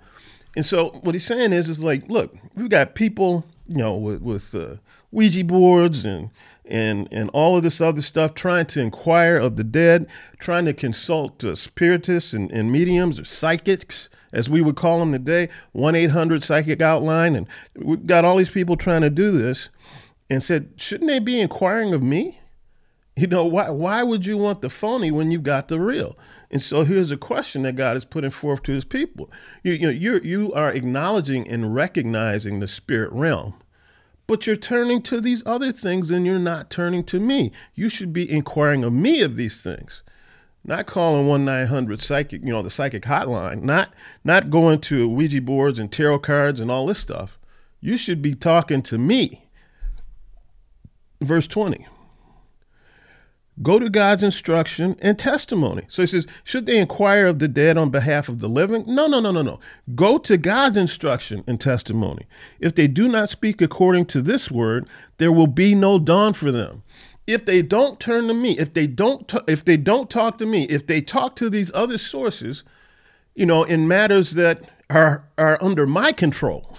And 0.55 0.65
so 0.65 0.91
what 1.03 1.15
he's 1.15 1.25
saying 1.25 1.51
is, 1.51 1.67
is 1.67 1.83
like, 1.83 2.07
look, 2.07 2.33
we've 2.55 2.69
got 2.69 2.95
people, 2.95 3.45
you 3.67 3.75
know, 3.75 3.97
with, 3.97 4.21
with 4.21 4.55
uh, 4.55 4.75
Ouija 5.11 5.43
boards 5.43 6.05
and 6.05 6.29
and 6.63 7.09
and 7.11 7.29
all 7.31 7.57
of 7.57 7.63
this 7.63 7.81
other 7.81 8.01
stuff, 8.01 8.35
trying 8.35 8.65
to 8.67 8.79
inquire 8.79 9.35
of 9.35 9.57
the 9.57 9.65
dead, 9.65 10.07
trying 10.39 10.63
to 10.63 10.73
consult 10.73 11.43
uh, 11.43 11.55
spiritists 11.55 12.31
and, 12.31 12.49
and 12.49 12.71
mediums 12.71 13.19
or 13.19 13.25
psychics, 13.25 14.07
as 14.31 14.49
we 14.49 14.61
would 14.61 14.77
call 14.77 14.99
them 14.99 15.11
today, 15.11 15.49
one 15.73 15.93
eight 15.93 16.11
hundred 16.11 16.41
psychic 16.41 16.81
outline, 16.81 17.35
and 17.35 17.47
we've 17.75 18.07
got 18.07 18.23
all 18.23 18.37
these 18.37 18.49
people 18.49 18.77
trying 18.77 19.01
to 19.01 19.09
do 19.09 19.29
this, 19.29 19.67
and 20.29 20.41
said, 20.41 20.69
shouldn't 20.77 21.09
they 21.09 21.19
be 21.19 21.41
inquiring 21.41 21.93
of 21.93 22.01
me? 22.01 22.39
You 23.15 23.27
know, 23.27 23.45
why 23.45 23.69
why 23.69 24.01
would 24.01 24.25
you 24.25 24.37
want 24.37 24.61
the 24.61 24.69
phony 24.69 25.11
when 25.11 25.29
you've 25.29 25.43
got 25.43 25.67
the 25.67 25.79
real? 25.79 26.17
And 26.49 26.61
so 26.61 26.83
here's 26.83 27.11
a 27.11 27.17
question 27.17 27.61
that 27.63 27.75
God 27.75 27.95
is 27.95 28.05
putting 28.05 28.31
forth 28.31 28.63
to 28.63 28.71
his 28.71 28.85
people. 28.85 29.31
You, 29.63 29.73
you 29.73 29.87
know, 29.87 29.89
you 29.89 30.19
you 30.23 30.53
are 30.53 30.71
acknowledging 30.71 31.47
and 31.47 31.75
recognizing 31.75 32.59
the 32.59 32.67
spirit 32.67 33.11
realm, 33.11 33.61
but 34.25 34.47
you're 34.47 34.55
turning 34.55 35.01
to 35.03 35.21
these 35.21 35.45
other 35.45 35.71
things 35.71 36.09
and 36.09 36.25
you're 36.25 36.39
not 36.39 36.71
turning 36.71 37.03
to 37.05 37.19
me. 37.19 37.51
You 37.75 37.87
should 37.87 38.13
be 38.13 38.29
inquiring 38.29 38.83
of 38.83 38.93
me 38.93 39.21
of 39.21 39.35
these 39.35 39.61
things. 39.61 40.01
Not 40.65 40.87
calling 40.87 41.27
one 41.27 41.45
nine 41.45 41.67
hundred 41.67 42.01
psychic, 42.01 42.41
you 42.41 42.51
know, 42.51 42.63
the 42.63 42.71
psychic 42.71 43.03
hotline. 43.03 43.61
Not 43.61 43.93
not 44.23 44.49
going 44.49 44.79
to 44.81 45.07
Ouija 45.07 45.41
boards 45.41 45.77
and 45.77 45.91
tarot 45.91 46.19
cards 46.19 46.59
and 46.59 46.71
all 46.71 46.87
this 46.87 46.99
stuff. 46.99 47.37
You 47.79 47.95
should 47.95 48.23
be 48.23 48.33
talking 48.33 48.81
to 48.83 48.97
me. 48.97 49.49
Verse 51.21 51.47
20. 51.47 51.85
Go 53.61 53.77
to 53.77 53.89
God's 53.89 54.23
instruction 54.23 54.95
and 54.99 55.19
testimony. 55.19 55.83
So 55.87 56.01
he 56.01 56.07
says, 56.07 56.25
should 56.43 56.65
they 56.65 56.79
inquire 56.79 57.27
of 57.27 57.37
the 57.37 57.47
dead 57.47 57.77
on 57.77 57.91
behalf 57.91 58.27
of 58.27 58.39
the 58.39 58.47
living? 58.47 58.83
No, 58.87 59.05
no, 59.05 59.19
no, 59.19 59.31
no, 59.31 59.43
no. 59.43 59.59
Go 59.93 60.17
to 60.19 60.37
God's 60.37 60.75
instruction 60.75 61.43
and 61.45 61.61
testimony. 61.61 62.25
If 62.59 62.73
they 62.73 62.87
do 62.87 63.07
not 63.07 63.29
speak 63.29 63.61
according 63.61 64.07
to 64.07 64.23
this 64.23 64.49
word, 64.49 64.89
there 65.17 65.31
will 65.31 65.47
be 65.47 65.75
no 65.75 65.99
dawn 65.99 66.33
for 66.33 66.51
them. 66.51 66.81
If 67.27 67.45
they 67.45 67.61
don't 67.61 67.99
turn 67.99 68.27
to 68.27 68.33
me, 68.33 68.57
if 68.57 68.73
they 68.73 68.87
don't, 68.87 69.27
t- 69.27 69.37
if 69.47 69.63
they 69.63 69.77
don't 69.77 70.09
talk 70.09 70.39
to 70.39 70.45
me, 70.47 70.63
if 70.63 70.87
they 70.87 70.99
talk 70.99 71.35
to 71.37 71.49
these 71.49 71.71
other 71.73 71.99
sources, 71.99 72.63
you 73.35 73.45
know, 73.45 73.63
in 73.63 73.87
matters 73.87 74.31
that 74.31 74.61
are 74.89 75.25
are 75.37 75.57
under 75.61 75.87
my 75.87 76.11
control, 76.11 76.77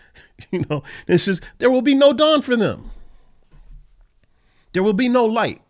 you 0.50 0.66
know, 0.68 0.82
it 1.08 1.18
says 1.18 1.40
there 1.58 1.70
will 1.70 1.82
be 1.82 1.94
no 1.94 2.12
dawn 2.12 2.42
for 2.42 2.56
them. 2.56 2.90
There 4.74 4.82
will 4.82 4.92
be 4.92 5.08
no 5.08 5.24
light. 5.24 5.62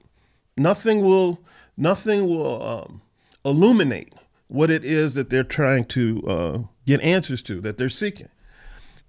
Nothing 0.56 1.02
will 1.02 1.40
nothing 1.76 2.26
will 2.26 2.62
um, 2.62 3.02
illuminate 3.44 4.14
what 4.48 4.70
it 4.70 4.84
is 4.84 5.14
that 5.14 5.30
they're 5.30 5.44
trying 5.44 5.84
to 5.84 6.22
uh, 6.26 6.58
get 6.86 7.00
answers 7.00 7.42
to 7.42 7.60
that 7.60 7.78
they're 7.78 7.88
seeking. 7.88 8.28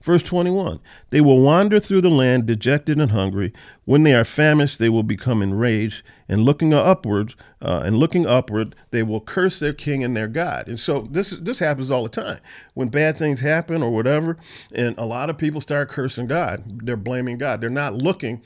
Verse 0.01 0.21
21 0.23 0.79
They 1.09 1.21
will 1.21 1.41
wander 1.41 1.79
through 1.79 2.01
the 2.01 2.09
land 2.09 2.45
dejected 2.45 2.99
and 2.99 3.11
hungry. 3.11 3.51
When 3.85 4.03
they 4.03 4.13
are 4.13 4.23
famished, 4.23 4.79
they 4.79 4.89
will 4.89 5.03
become 5.03 5.41
enraged, 5.41 6.03
and 6.29 6.43
looking 6.43 6.73
upwards, 6.73 7.35
uh, 7.61 7.81
and 7.83 7.97
looking 7.97 8.25
upward, 8.25 8.75
they 8.91 9.01
will 9.01 9.19
curse 9.19 9.59
their 9.59 9.73
king 9.73 10.03
and 10.03 10.15
their 10.15 10.27
God. 10.27 10.67
And 10.67 10.79
so 10.79 11.07
this 11.11 11.31
this 11.31 11.59
happens 11.59 11.89
all 11.89 12.03
the 12.03 12.09
time 12.09 12.39
when 12.73 12.89
bad 12.89 13.17
things 13.17 13.41
happen 13.41 13.81
or 13.81 13.89
whatever, 13.89 14.37
and 14.73 14.97
a 14.97 15.05
lot 15.05 15.29
of 15.29 15.37
people 15.37 15.61
start 15.61 15.89
cursing 15.89 16.27
God. 16.27 16.85
They're 16.85 16.95
blaming 16.95 17.37
God. 17.37 17.59
They're 17.59 17.69
not 17.69 17.95
looking 17.95 18.43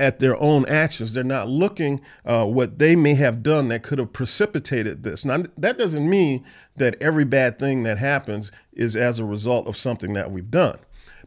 at 0.00 0.18
their 0.18 0.40
own 0.40 0.66
actions. 0.66 1.12
They're 1.12 1.24
not 1.24 1.48
looking 1.48 2.00
uh, 2.24 2.46
what 2.46 2.78
they 2.78 2.94
may 2.94 3.14
have 3.14 3.42
done 3.42 3.68
that 3.68 3.82
could 3.82 3.98
have 3.98 4.12
precipitated 4.12 5.02
this. 5.02 5.24
Now, 5.24 5.42
that 5.56 5.78
doesn't 5.78 6.08
mean 6.08 6.44
that 6.76 6.96
every 7.00 7.24
bad 7.24 7.58
thing 7.58 7.82
that 7.82 7.98
happens 7.98 8.52
is 8.72 8.96
as 8.96 9.18
a 9.18 9.24
result 9.24 9.66
of 9.66 9.76
something 9.76 10.12
that 10.14 10.30
we've 10.30 10.50
done. 10.50 10.78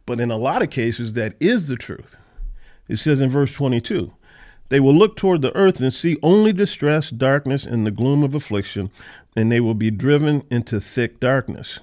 But 0.06 0.20
in 0.20 0.32
a 0.32 0.38
lot 0.38 0.62
of 0.62 0.70
cases, 0.70 1.14
that 1.14 1.36
is 1.40 1.68
the 1.68 1.76
truth. 1.76 2.18
It 2.88 2.98
says 2.98 3.22
in 3.22 3.30
verse 3.30 3.54
22 3.54 4.14
They 4.70 4.80
will 4.80 4.96
look 4.96 5.16
toward 5.16 5.42
the 5.42 5.56
earth 5.56 5.80
and 5.80 5.94
see 5.94 6.18
only 6.24 6.54
distress, 6.54 7.10
darkness, 7.10 7.66
and 7.66 7.86
the 7.86 7.92
gloom 7.92 8.24
of 8.24 8.36
affliction, 8.36 8.90
and 9.36 9.52
they 9.52 9.60
will 9.60 9.74
be 9.76 9.92
driven 9.92 10.46
into 10.50 10.80
thick 10.82 11.20
darkness. 11.20 11.80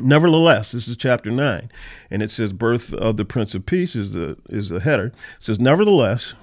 Nevertheless, 0.00 0.72
this 0.72 0.88
is 0.88 0.96
chapter 0.96 1.30
9, 1.30 1.70
and 2.10 2.22
it 2.22 2.30
says, 2.30 2.52
Birth 2.52 2.92
of 2.92 3.16
the 3.16 3.24
Prince 3.24 3.54
of 3.54 3.64
Peace 3.64 3.96
is 3.96 4.12
the, 4.12 4.36
is 4.50 4.68
the 4.68 4.80
header. 4.80 5.06
It 5.06 5.14
says, 5.40 5.58
Nevertheless, 5.58 6.34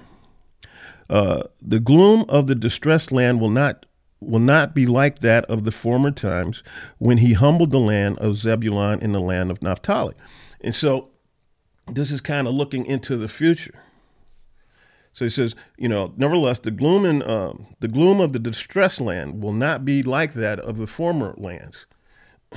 uh, 1.08 1.44
the 1.62 1.80
gloom 1.80 2.24
of 2.28 2.46
the 2.46 2.54
distressed 2.54 3.12
land 3.12 3.40
will 3.40 3.50
not 3.50 3.86
will 4.20 4.40
not 4.40 4.74
be 4.74 4.86
like 4.86 5.18
that 5.18 5.44
of 5.46 5.64
the 5.64 5.70
former 5.70 6.10
times 6.10 6.62
when 6.96 7.18
he 7.18 7.34
humbled 7.34 7.70
the 7.70 7.78
land 7.78 8.18
of 8.20 8.38
Zebulun 8.38 9.00
in 9.00 9.12
the 9.12 9.20
land 9.20 9.50
of 9.50 9.60
Naphtali. 9.60 10.14
And 10.62 10.74
so 10.74 11.10
this 11.86 12.10
is 12.10 12.22
kind 12.22 12.48
of 12.48 12.54
looking 12.54 12.86
into 12.86 13.18
the 13.18 13.28
future. 13.28 13.82
So 15.12 15.24
he 15.24 15.30
says, 15.30 15.54
you 15.76 15.88
know, 15.88 16.12
nevertheless, 16.16 16.58
the 16.58 16.70
gloom 16.70 17.04
and 17.04 17.22
um, 17.22 17.66
the 17.80 17.88
gloom 17.88 18.20
of 18.20 18.32
the 18.32 18.38
distressed 18.38 19.00
land 19.00 19.42
will 19.42 19.52
not 19.52 19.84
be 19.84 20.02
like 20.02 20.32
that 20.34 20.58
of 20.58 20.78
the 20.78 20.86
former 20.86 21.34
lands. 21.36 21.86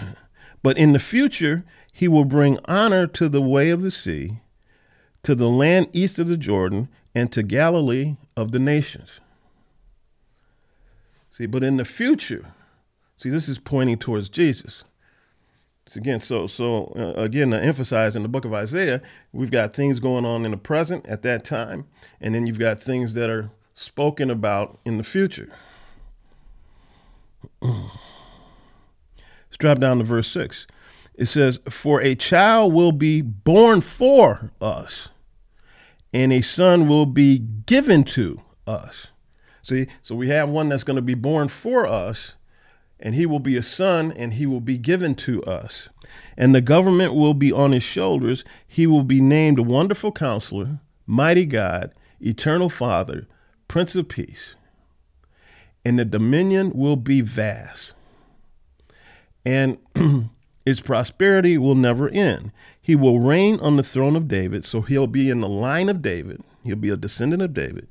But 0.67 0.77
in 0.77 0.91
the 0.91 0.99
future, 0.99 1.63
he 1.93 2.09
will 2.09 2.25
bring 2.25 2.59
honor 2.65 3.07
to 3.07 3.29
the 3.29 3.41
way 3.41 3.69
of 3.69 3.81
the 3.81 3.89
sea, 3.89 4.41
to 5.23 5.33
the 5.33 5.47
land 5.47 5.87
east 5.93 6.19
of 6.19 6.27
the 6.27 6.35
Jordan, 6.35 6.89
and 7.15 7.31
to 7.31 7.41
Galilee 7.41 8.17
of 8.35 8.51
the 8.51 8.59
nations. 8.59 9.21
See, 11.31 11.45
but 11.45 11.63
in 11.63 11.77
the 11.77 11.85
future, 11.85 12.51
see, 13.15 13.29
this 13.29 13.47
is 13.47 13.59
pointing 13.59 13.97
towards 13.97 14.27
Jesus. 14.27 14.83
So 15.87 15.99
again, 15.99 16.19
so 16.19 16.47
so 16.47 16.93
uh, 16.97 17.13
again, 17.17 17.51
to 17.51 17.63
emphasize 17.63 18.17
in 18.17 18.21
the 18.21 18.27
book 18.27 18.43
of 18.43 18.53
Isaiah, 18.53 19.01
we've 19.31 19.51
got 19.51 19.73
things 19.73 20.01
going 20.01 20.25
on 20.25 20.43
in 20.43 20.51
the 20.51 20.57
present 20.57 21.07
at 21.07 21.21
that 21.21 21.45
time, 21.45 21.85
and 22.19 22.35
then 22.35 22.45
you've 22.45 22.59
got 22.59 22.83
things 22.83 23.13
that 23.13 23.29
are 23.29 23.51
spoken 23.73 24.29
about 24.29 24.79
in 24.83 24.97
the 24.97 25.03
future. 25.05 25.47
Drop 29.59 29.79
down 29.79 29.97
to 29.97 30.03
verse 30.03 30.29
6. 30.29 30.67
It 31.15 31.25
says, 31.25 31.59
For 31.69 32.01
a 32.01 32.15
child 32.15 32.73
will 32.73 32.91
be 32.91 33.21
born 33.21 33.81
for 33.81 34.51
us, 34.61 35.09
and 36.13 36.31
a 36.31 36.41
son 36.41 36.87
will 36.87 37.07
be 37.07 37.39
given 37.39 38.03
to 38.03 38.41
us. 38.67 39.07
See, 39.63 39.87
so 40.01 40.15
we 40.15 40.29
have 40.29 40.47
one 40.47 40.69
that's 40.69 40.83
going 40.83 40.95
to 40.95 41.01
be 41.01 41.15
born 41.15 41.47
for 41.47 41.87
us, 41.87 42.35
and 42.99 43.15
he 43.15 43.25
will 43.25 43.39
be 43.39 43.57
a 43.57 43.63
son, 43.63 44.11
and 44.11 44.35
he 44.35 44.45
will 44.45 44.61
be 44.61 44.77
given 44.77 45.15
to 45.15 45.43
us. 45.43 45.89
And 46.37 46.53
the 46.53 46.61
government 46.61 47.15
will 47.15 47.33
be 47.33 47.51
on 47.51 47.71
his 47.71 47.83
shoulders. 47.83 48.43
He 48.67 48.87
will 48.87 49.03
be 49.03 49.19
named 49.19 49.59
a 49.59 49.63
wonderful 49.63 50.11
counselor, 50.11 50.79
mighty 51.05 51.45
God, 51.45 51.91
eternal 52.21 52.69
Father, 52.69 53.27
Prince 53.67 53.95
of 53.95 54.07
Peace. 54.07 54.55
And 55.83 55.97
the 55.97 56.05
dominion 56.05 56.71
will 56.73 56.95
be 56.95 57.21
vast 57.21 57.93
and 59.47 59.77
his 60.65 60.81
prosperity 60.81 61.57
will 61.57 61.75
never 61.75 62.09
end. 62.09 62.51
He 62.81 62.97
will 62.97 63.21
reign 63.21 63.61
on 63.61 63.77
the 63.77 63.83
throne 63.83 64.17
of 64.17 64.27
David, 64.27 64.65
so 64.65 64.81
he'll 64.81 65.07
be 65.07 65.29
in 65.29 65.39
the 65.39 65.47
line 65.47 65.87
of 65.87 66.01
David. 66.01 66.41
He'll 66.65 66.75
be 66.75 66.89
a 66.89 66.97
descendant 66.97 67.41
of 67.41 67.53
David. 67.53 67.87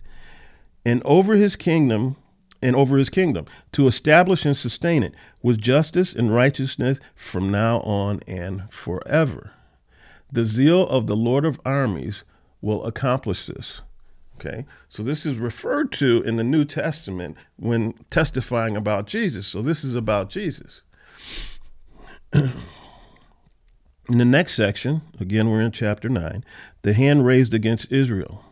And 0.84 1.02
over 1.06 1.36
his 1.36 1.56
kingdom, 1.56 2.16
and 2.60 2.76
over 2.76 2.98
his 2.98 3.08
kingdom, 3.08 3.46
to 3.72 3.86
establish 3.86 4.44
and 4.44 4.54
sustain 4.54 5.02
it 5.02 5.14
with 5.42 5.58
justice 5.58 6.14
and 6.14 6.34
righteousness 6.34 6.98
from 7.14 7.50
now 7.50 7.80
on 7.80 8.20
and 8.26 8.70
forever. 8.70 9.52
The 10.30 10.44
zeal 10.44 10.86
of 10.86 11.06
the 11.06 11.16
Lord 11.16 11.46
of 11.46 11.60
armies 11.64 12.24
will 12.60 12.84
accomplish 12.84 13.46
this. 13.46 13.80
Okay, 14.38 14.66
so 14.90 15.02
this 15.02 15.24
is 15.24 15.36
referred 15.36 15.90
to 15.92 16.20
in 16.20 16.36
the 16.36 16.44
New 16.44 16.66
Testament 16.66 17.38
when 17.56 17.94
testifying 18.10 18.76
about 18.76 19.06
Jesus. 19.06 19.46
So 19.46 19.62
this 19.62 19.82
is 19.82 19.94
about 19.94 20.28
Jesus. 20.28 20.82
In 22.32 24.18
the 24.18 24.24
next 24.24 24.54
section, 24.54 25.02
again, 25.20 25.50
we're 25.50 25.62
in 25.62 25.72
chapter 25.72 26.08
9, 26.08 26.44
the 26.82 26.92
hand 26.92 27.26
raised 27.26 27.54
against 27.54 27.90
Israel. 27.90 28.44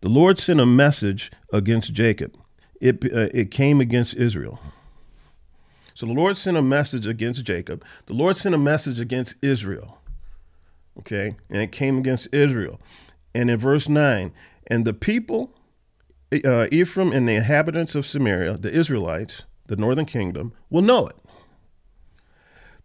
The 0.00 0.08
Lord 0.08 0.38
sent 0.38 0.60
a 0.60 0.66
message 0.66 1.30
against 1.52 1.92
Jacob, 1.92 2.36
it, 2.80 3.04
uh, 3.04 3.28
it 3.32 3.50
came 3.50 3.80
against 3.80 4.14
Israel. 4.14 4.60
So 5.94 6.04
the 6.04 6.12
Lord 6.12 6.36
sent 6.36 6.58
a 6.58 6.62
message 6.62 7.06
against 7.06 7.46
Jacob. 7.46 7.82
The 8.04 8.12
Lord 8.12 8.36
sent 8.36 8.54
a 8.54 8.58
message 8.58 9.00
against 9.00 9.34
Israel. 9.40 9.98
Okay, 10.98 11.36
and 11.48 11.62
it 11.62 11.72
came 11.72 11.96
against 11.96 12.28
Israel. 12.32 12.78
And 13.34 13.50
in 13.50 13.58
verse 13.58 13.88
9, 13.88 14.30
and 14.66 14.84
the 14.84 14.92
people, 14.92 15.52
uh, 16.44 16.66
Ephraim 16.70 17.12
and 17.12 17.26
the 17.26 17.36
inhabitants 17.36 17.94
of 17.94 18.06
Samaria, 18.06 18.58
the 18.58 18.70
Israelites, 18.70 19.44
the 19.68 19.76
northern 19.76 20.04
kingdom, 20.04 20.52
will 20.68 20.82
know 20.82 21.06
it. 21.06 21.16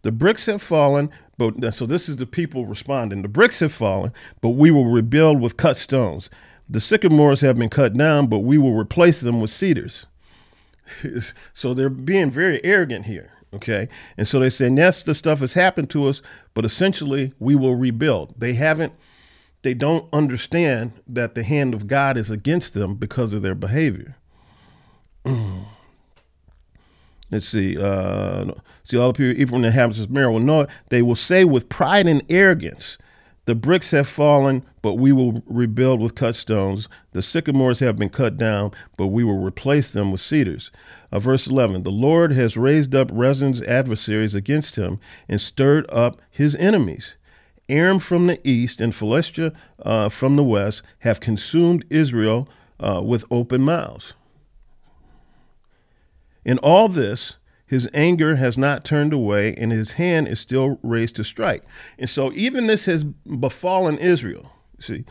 The 0.02 0.12
bricks 0.12 0.46
have 0.46 0.62
fallen, 0.62 1.10
but 1.38 1.74
so 1.74 1.86
this 1.86 2.08
is 2.08 2.16
the 2.16 2.26
people 2.26 2.66
responding. 2.66 3.22
The 3.22 3.28
bricks 3.28 3.60
have 3.60 3.72
fallen, 3.72 4.12
but 4.40 4.50
we 4.50 4.70
will 4.70 4.86
rebuild 4.86 5.40
with 5.40 5.56
cut 5.56 5.76
stones. 5.76 6.28
The 6.68 6.80
sycamores 6.80 7.40
have 7.40 7.58
been 7.58 7.68
cut 7.68 7.94
down, 7.94 8.26
but 8.26 8.40
we 8.40 8.58
will 8.58 8.74
replace 8.74 9.20
them 9.20 9.40
with 9.40 9.50
cedars. 9.50 10.06
so 11.54 11.74
they're 11.74 11.88
being 11.88 12.30
very 12.30 12.62
arrogant 12.64 13.06
here. 13.06 13.32
Okay. 13.54 13.88
And 14.16 14.26
so 14.26 14.40
they're 14.40 14.50
saying, 14.50 14.76
yes, 14.78 15.02
the 15.02 15.14
stuff 15.14 15.40
has 15.40 15.52
happened 15.52 15.90
to 15.90 16.06
us, 16.06 16.22
but 16.54 16.64
essentially 16.64 17.34
we 17.38 17.54
will 17.54 17.74
rebuild. 17.74 18.34
They 18.38 18.54
haven't, 18.54 18.94
they 19.62 19.74
don't 19.74 20.08
understand 20.12 20.92
that 21.06 21.34
the 21.34 21.42
hand 21.42 21.74
of 21.74 21.86
God 21.86 22.16
is 22.16 22.30
against 22.30 22.74
them 22.74 22.94
because 22.94 23.32
of 23.32 23.42
their 23.42 23.54
behavior. 23.54 24.16
Let's 27.32 27.48
see. 27.48 27.78
Uh, 27.78 28.52
see, 28.84 28.98
all 28.98 29.10
the 29.10 29.16
people, 29.16 29.40
even 29.40 29.52
when 29.52 29.62
the 29.62 29.68
inhabitants 29.68 30.04
of 30.04 30.10
Mary 30.10 30.30
will 30.30 30.38
know 30.38 30.60
it, 30.60 30.70
they 30.90 31.00
will 31.00 31.14
say 31.14 31.44
with 31.44 31.70
pride 31.70 32.06
and 32.06 32.22
arrogance, 32.28 32.98
The 33.46 33.54
bricks 33.54 33.90
have 33.92 34.06
fallen, 34.06 34.66
but 34.82 34.94
we 34.94 35.12
will 35.12 35.42
rebuild 35.46 36.02
with 36.02 36.14
cut 36.14 36.36
stones. 36.36 36.90
The 37.12 37.22
sycamores 37.22 37.78
have 37.78 37.96
been 37.96 38.10
cut 38.10 38.36
down, 38.36 38.72
but 38.98 39.06
we 39.06 39.24
will 39.24 39.38
replace 39.38 39.90
them 39.90 40.12
with 40.12 40.20
cedars. 40.20 40.70
Uh, 41.10 41.20
verse 41.20 41.46
11 41.46 41.84
The 41.84 41.90
Lord 41.90 42.32
has 42.32 42.58
raised 42.58 42.94
up 42.94 43.08
Rezin's 43.10 43.62
adversaries 43.62 44.34
against 44.34 44.76
him 44.76 45.00
and 45.26 45.40
stirred 45.40 45.86
up 45.90 46.20
his 46.30 46.54
enemies. 46.56 47.14
Aram 47.70 47.98
from 47.98 48.26
the 48.26 48.38
east 48.46 48.78
and 48.78 48.94
Philistia 48.94 49.54
uh, 49.82 50.10
from 50.10 50.36
the 50.36 50.44
west 50.44 50.82
have 50.98 51.18
consumed 51.18 51.86
Israel 51.88 52.46
uh, 52.78 53.00
with 53.02 53.24
open 53.30 53.62
mouths. 53.62 54.12
In 56.44 56.58
all 56.58 56.88
this, 56.88 57.36
his 57.72 57.88
anger 57.94 58.36
has 58.36 58.58
not 58.58 58.84
turned 58.84 59.12
away, 59.12 59.54
and 59.54 59.72
his 59.72 59.92
hand 59.92 60.28
is 60.28 60.40
still 60.40 60.78
raised 60.82 61.16
to 61.16 61.24
strike. 61.24 61.64
And 61.98 62.10
so, 62.10 62.30
even 62.34 62.66
this 62.66 62.86
has 62.86 63.04
befallen 63.04 63.96
Israel. 63.96 64.52
See, 64.78 65.04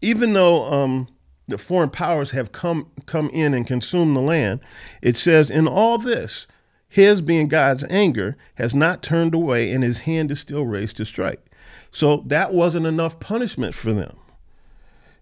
even 0.00 0.32
though 0.32 0.64
um, 0.64 1.06
the 1.46 1.58
foreign 1.58 1.90
powers 1.90 2.32
have 2.32 2.50
come 2.50 2.90
come 3.06 3.30
in 3.30 3.54
and 3.54 3.66
consumed 3.66 4.16
the 4.16 4.20
land, 4.20 4.60
it 5.00 5.16
says, 5.16 5.48
in 5.48 5.68
all 5.68 5.98
this, 5.98 6.46
his 6.88 7.20
being 7.20 7.46
God's 7.46 7.84
anger 7.84 8.36
has 8.54 8.74
not 8.74 9.02
turned 9.02 9.34
away, 9.34 9.70
and 9.70 9.84
his 9.84 10.00
hand 10.00 10.32
is 10.32 10.40
still 10.40 10.66
raised 10.66 10.96
to 10.96 11.04
strike. 11.04 11.44
So 11.92 12.24
that 12.26 12.52
wasn't 12.52 12.86
enough 12.86 13.20
punishment 13.20 13.74
for 13.74 13.92
them. 13.92 14.16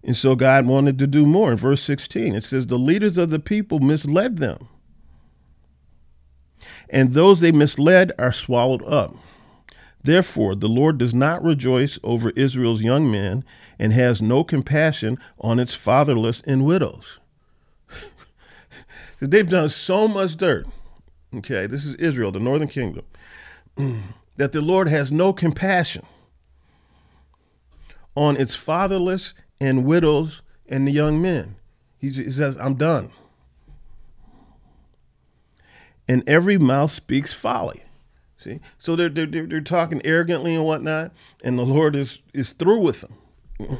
And 0.03 0.15
so 0.15 0.35
God 0.35 0.65
wanted 0.65 0.97
to 0.99 1.07
do 1.07 1.25
more. 1.25 1.51
In 1.51 1.57
verse 1.57 1.83
16, 1.83 2.33
it 2.33 2.43
says, 2.43 2.67
The 2.67 2.79
leaders 2.79 3.17
of 3.17 3.29
the 3.29 3.39
people 3.39 3.79
misled 3.79 4.37
them 4.37 4.69
and 6.89 7.13
those 7.13 7.39
they 7.39 7.51
misled 7.51 8.11
are 8.17 8.31
swallowed 8.31 8.83
up. 8.83 9.15
Therefore, 10.03 10.55
the 10.55 10.69
Lord 10.69 10.97
does 10.97 11.13
not 11.13 11.43
rejoice 11.43 11.99
over 12.03 12.29
Israel's 12.31 12.81
young 12.81 13.11
men 13.11 13.43
and 13.77 13.91
has 13.93 14.21
no 14.21 14.43
compassion 14.43 15.17
on 15.39 15.59
its 15.59 15.75
fatherless 15.75 16.41
and 16.41 16.65
widows. 16.65 17.19
They've 19.19 19.49
done 19.49 19.69
so 19.69 20.07
much 20.07 20.37
dirt. 20.37 20.67
Okay, 21.35 21.67
this 21.67 21.85
is 21.85 21.95
Israel, 21.95 22.31
the 22.31 22.39
northern 22.39 22.69
kingdom, 22.69 23.05
that 24.37 24.53
the 24.53 24.61
Lord 24.61 24.87
has 24.87 25.11
no 25.11 25.33
compassion 25.33 26.05
on 28.15 28.37
its 28.37 28.55
fatherless 28.55 29.33
and 29.59 29.85
widows 29.85 30.41
and 30.69 30.87
the 30.87 30.91
young 30.91 31.21
men. 31.21 31.57
He 31.97 32.11
says, 32.11 32.55
I'm 32.57 32.75
done 32.75 33.11
and 36.07 36.27
every 36.27 36.57
mouth 36.57 36.91
speaks 36.91 37.33
folly. 37.33 37.83
See, 38.37 38.59
so 38.77 38.95
they're, 38.95 39.09
they're, 39.09 39.25
they're 39.25 39.61
talking 39.61 40.01
arrogantly 40.05 40.53
and 40.53 40.63
whatnot, 40.63 41.11
and 41.43 41.57
the 41.57 41.65
Lord 41.65 41.95
is, 41.95 42.19
is 42.33 42.53
through 42.53 42.79
with 42.79 43.01
them. 43.01 43.13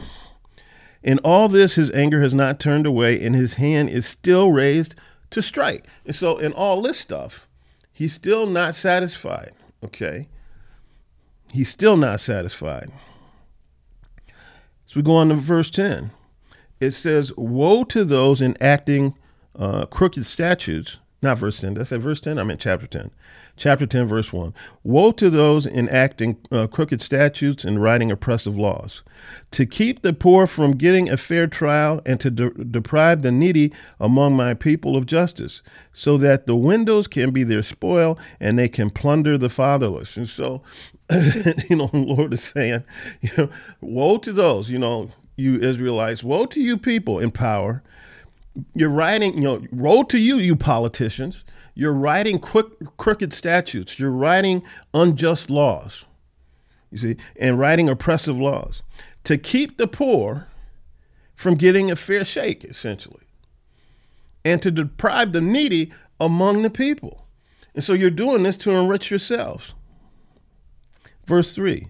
In 1.03 1.19
all 1.19 1.47
this, 1.47 1.75
his 1.75 1.91
anger 1.91 2.21
has 2.21 2.33
not 2.33 2.59
turned 2.59 2.85
away, 2.85 3.19
and 3.19 3.35
his 3.35 3.53
hand 3.55 3.89
is 3.89 4.05
still 4.05 4.51
raised 4.51 4.95
to 5.29 5.41
strike. 5.41 5.85
And 6.05 6.15
so, 6.15 6.37
in 6.37 6.53
all 6.53 6.81
this 6.81 6.99
stuff, 6.99 7.47
he's 7.93 8.13
still 8.13 8.47
not 8.47 8.75
satisfied. 8.75 9.53
Okay? 9.83 10.27
He's 11.51 11.69
still 11.69 11.97
not 11.97 12.19
satisfied. 12.19 12.91
So 14.85 14.93
we 14.95 15.01
go 15.01 15.15
on 15.15 15.29
to 15.29 15.35
verse 15.35 15.69
10. 15.69 16.11
It 16.79 16.91
says, 16.91 17.31
Woe 17.37 17.83
to 17.85 18.03
those 18.03 18.41
enacting 18.41 19.15
uh, 19.55 19.85
crooked 19.85 20.25
statutes 20.25 20.97
not 21.21 21.39
verse 21.39 21.59
10. 21.59 21.73
Did 21.73 21.81
I 21.81 21.83
say 21.83 21.97
verse 21.97 22.19
10? 22.19 22.37
I 22.37 22.43
meant 22.43 22.59
chapter 22.59 22.85
10. 22.85 23.09
Chapter 23.55 23.87
10, 23.87 24.07
verse 24.07 24.31
1. 24.31 24.53
Woe 24.83 25.11
to 25.13 25.31
those 25.31 25.65
enacting 25.65 26.37
uh, 26.51 26.67
crooked 26.67 27.01
statutes 27.01 27.65
and 27.65 27.81
writing 27.81 28.11
oppressive 28.11 28.55
laws, 28.55 29.01
to 29.49 29.65
keep 29.65 30.03
the 30.03 30.13
poor 30.13 30.45
from 30.45 30.73
getting 30.73 31.09
a 31.09 31.17
fair 31.17 31.47
trial 31.47 32.01
and 32.05 32.19
to 32.19 32.29
de- 32.29 32.51
deprive 32.51 33.23
the 33.23 33.31
needy 33.31 33.73
among 33.99 34.35
my 34.35 34.53
people 34.53 34.95
of 34.95 35.07
justice, 35.07 35.63
so 35.91 36.17
that 36.17 36.45
the 36.45 36.55
windows 36.55 37.07
can 37.07 37.31
be 37.31 37.43
their 37.43 37.63
spoil 37.63 38.19
and 38.39 38.59
they 38.59 38.69
can 38.69 38.91
plunder 38.91 39.39
the 39.39 39.49
fatherless. 39.49 40.17
And 40.17 40.29
so, 40.29 40.61
you 41.67 41.77
know, 41.77 41.87
the 41.87 41.97
Lord 41.97 42.35
is 42.35 42.43
saying, 42.43 42.83
you 43.21 43.31
know, 43.35 43.49
woe 43.81 44.17
to 44.19 44.31
those, 44.31 44.69
you 44.69 44.77
know, 44.77 45.09
you 45.35 45.59
Israelites, 45.59 46.23
woe 46.23 46.45
to 46.45 46.61
you 46.61 46.77
people 46.77 47.17
in 47.17 47.31
power 47.31 47.81
you're 48.73 48.89
writing, 48.89 49.35
you 49.35 49.43
know, 49.43 49.63
roll 49.71 50.03
to 50.05 50.17
you, 50.17 50.37
you 50.37 50.55
politicians. 50.55 51.43
You're 51.75 51.93
writing 51.93 52.39
quick, 52.39 52.67
crooked 52.97 53.33
statutes. 53.33 53.99
You're 53.99 54.11
writing 54.11 54.63
unjust 54.93 55.49
laws, 55.49 56.05
you 56.91 56.97
see, 56.97 57.17
and 57.35 57.59
writing 57.59 57.87
oppressive 57.87 58.37
laws 58.37 58.81
to 59.23 59.37
keep 59.37 59.77
the 59.77 59.87
poor 59.87 60.47
from 61.35 61.55
getting 61.55 61.91
a 61.91 61.95
fair 61.95 62.25
shake, 62.25 62.63
essentially, 62.63 63.23
and 64.43 64.61
to 64.61 64.71
deprive 64.71 65.33
the 65.33 65.41
needy 65.41 65.91
among 66.19 66.63
the 66.63 66.69
people. 66.69 67.27
And 67.75 67.83
so 67.83 67.93
you're 67.93 68.09
doing 68.09 68.41
this 68.41 68.57
to 68.57 68.71
enrich 68.71 69.11
yourselves. 69.11 69.75
Verse 71.25 71.53
3 71.53 71.89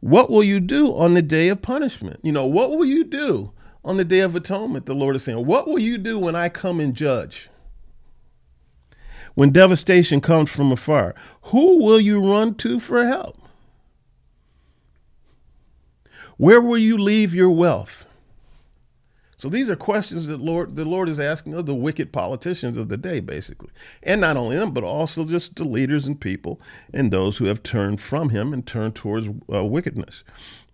What 0.00 0.30
will 0.30 0.44
you 0.44 0.60
do 0.60 0.94
on 0.94 1.12
the 1.12 1.22
day 1.22 1.48
of 1.48 1.60
punishment? 1.60 2.20
You 2.22 2.32
know, 2.32 2.46
what 2.46 2.70
will 2.70 2.86
you 2.86 3.04
do 3.04 3.52
on 3.84 3.96
the 3.96 4.04
Day 4.04 4.20
of 4.20 4.34
Atonement, 4.34 4.86
the 4.86 4.94
Lord 4.94 5.16
is 5.16 5.24
saying, 5.24 5.46
What 5.46 5.66
will 5.66 5.78
you 5.78 5.98
do 5.98 6.18
when 6.18 6.36
I 6.36 6.48
come 6.48 6.80
and 6.80 6.94
judge? 6.94 7.48
When 9.34 9.50
devastation 9.50 10.20
comes 10.20 10.50
from 10.50 10.72
afar, 10.72 11.14
who 11.44 11.82
will 11.82 12.00
you 12.00 12.20
run 12.20 12.54
to 12.56 12.80
for 12.80 13.04
help? 13.06 13.38
Where 16.36 16.60
will 16.60 16.78
you 16.78 16.98
leave 16.98 17.34
your 17.34 17.50
wealth? 17.50 18.06
So 19.40 19.48
these 19.48 19.70
are 19.70 19.76
questions 19.76 20.26
that 20.26 20.38
Lord 20.38 20.76
the 20.76 20.84
Lord 20.84 21.08
is 21.08 21.18
asking 21.18 21.54
of 21.54 21.64
the 21.64 21.74
wicked 21.74 22.12
politicians 22.12 22.76
of 22.76 22.90
the 22.90 22.98
day, 22.98 23.20
basically. 23.20 23.70
And 24.02 24.20
not 24.20 24.36
only 24.36 24.58
them, 24.58 24.74
but 24.74 24.84
also 24.84 25.24
just 25.24 25.56
the 25.56 25.64
leaders 25.64 26.06
and 26.06 26.20
people 26.20 26.60
and 26.92 27.10
those 27.10 27.38
who 27.38 27.46
have 27.46 27.62
turned 27.62 28.02
from 28.02 28.28
him 28.28 28.52
and 28.52 28.66
turned 28.66 28.94
towards 28.94 29.30
uh, 29.50 29.64
wickedness. 29.64 30.24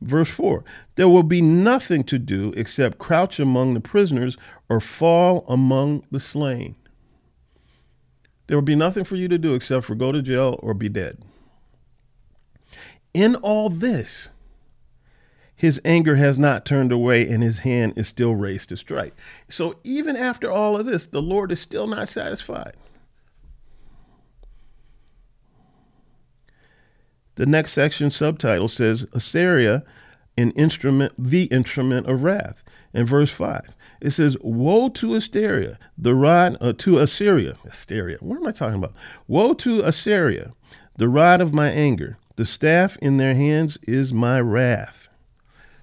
Verse 0.00 0.28
4 0.28 0.64
There 0.96 1.08
will 1.08 1.22
be 1.22 1.40
nothing 1.40 2.02
to 2.04 2.18
do 2.18 2.52
except 2.56 2.98
crouch 2.98 3.38
among 3.38 3.74
the 3.74 3.80
prisoners 3.80 4.36
or 4.68 4.80
fall 4.80 5.44
among 5.46 6.04
the 6.10 6.18
slain. 6.18 6.74
There 8.48 8.56
will 8.56 8.62
be 8.62 8.74
nothing 8.74 9.04
for 9.04 9.14
you 9.14 9.28
to 9.28 9.38
do 9.38 9.54
except 9.54 9.84
for 9.84 9.94
go 9.94 10.10
to 10.10 10.20
jail 10.20 10.58
or 10.60 10.74
be 10.74 10.88
dead. 10.88 11.18
In 13.14 13.36
all 13.36 13.70
this, 13.70 14.30
his 15.56 15.80
anger 15.84 16.16
has 16.16 16.38
not 16.38 16.66
turned 16.66 16.92
away 16.92 17.26
and 17.26 17.42
his 17.42 17.60
hand 17.60 17.94
is 17.96 18.06
still 18.06 18.34
raised 18.34 18.68
to 18.68 18.76
strike. 18.76 19.14
So 19.48 19.76
even 19.82 20.16
after 20.16 20.50
all 20.50 20.76
of 20.76 20.86
this, 20.86 21.06
the 21.06 21.22
Lord 21.22 21.50
is 21.50 21.60
still 21.60 21.86
not 21.86 22.08
satisfied. 22.08 22.74
The 27.36 27.46
next 27.46 27.72
section 27.72 28.10
subtitle 28.10 28.68
says 28.68 29.06
Assyria, 29.12 29.82
an 30.38 30.50
instrument, 30.52 31.12
the 31.18 31.44
instrument 31.44 32.06
of 32.06 32.22
wrath. 32.22 32.62
In 32.92 33.04
verse 33.04 33.30
5, 33.30 33.74
it 34.00 34.12
says, 34.12 34.38
Woe 34.40 34.88
to 34.90 35.14
Assyria, 35.14 35.78
the 35.98 36.14
rod 36.14 36.56
uh, 36.62 36.72
to 36.78 36.98
Assyria. 36.98 37.56
Assyria, 37.64 38.16
what 38.20 38.36
am 38.36 38.46
I 38.46 38.52
talking 38.52 38.78
about? 38.78 38.94
Woe 39.28 39.52
to 39.54 39.80
Assyria, 39.80 40.54
the 40.96 41.08
rod 41.08 41.42
of 41.42 41.52
my 41.52 41.70
anger. 41.70 42.16
The 42.36 42.46
staff 42.46 42.96
in 42.98 43.18
their 43.18 43.34
hands 43.34 43.78
is 43.86 44.12
my 44.14 44.40
wrath. 44.40 45.05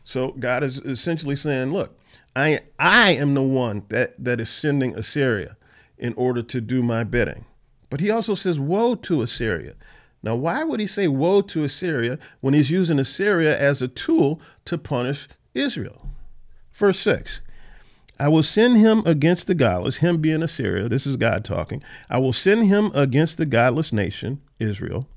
So 0.04 0.32
God 0.32 0.63
is 0.63 0.80
essentially 0.80 1.36
saying, 1.36 1.72
look, 1.72 1.98
I 2.36 2.62
I 2.80 3.12
am 3.12 3.34
the 3.34 3.42
one 3.42 3.84
that, 3.89 4.22
that 4.24 4.39
is 4.39 4.50
sending 4.50 4.96
Assyria 4.96 5.58
in 5.98 6.13
order 6.16 6.42
to 6.42 6.62
do 6.62 6.84
my 6.84 7.04
bidding. 7.04 7.46
But 7.89 8.00
he 8.00 8.10
also 8.10 8.36
says, 8.36 8.60
Woe 8.60 8.96
to 8.96 9.22
Assyria. 9.22 9.76
Now, 10.24 10.36
why 10.36 10.63
would 10.63 10.80
he 10.80 10.88
say 10.88 11.10
woe 11.10 11.42
to 11.42 11.66
Assyria 11.66 12.18
when 12.39 12.54
he's 12.54 12.72
using 12.72 12.98
Assyria 12.98 13.60
as 13.60 13.82
a 13.82 13.89
tool 13.89 14.39
to 14.66 14.78
punish 14.78 15.28
Israel? 15.54 16.08
Verse 16.74 17.00
6 17.00 17.42
I 18.20 18.30
will 18.30 18.44
send 18.44 18.78
him 18.78 19.04
against 19.06 19.48
the 19.48 19.56
godless, 19.56 19.98
him 19.98 20.20
being 20.20 20.42
Assyria, 20.42 20.88
this 20.88 21.06
is 21.06 21.18
God 21.18 21.44
talking. 21.44 21.84
I 22.10 22.20
will 22.20 22.32
send 22.32 22.68
him 22.68 22.89
against 22.96 23.38
the 23.38 23.46
godless 23.46 23.92
nation, 23.92 24.42
Israel, 24.60 25.08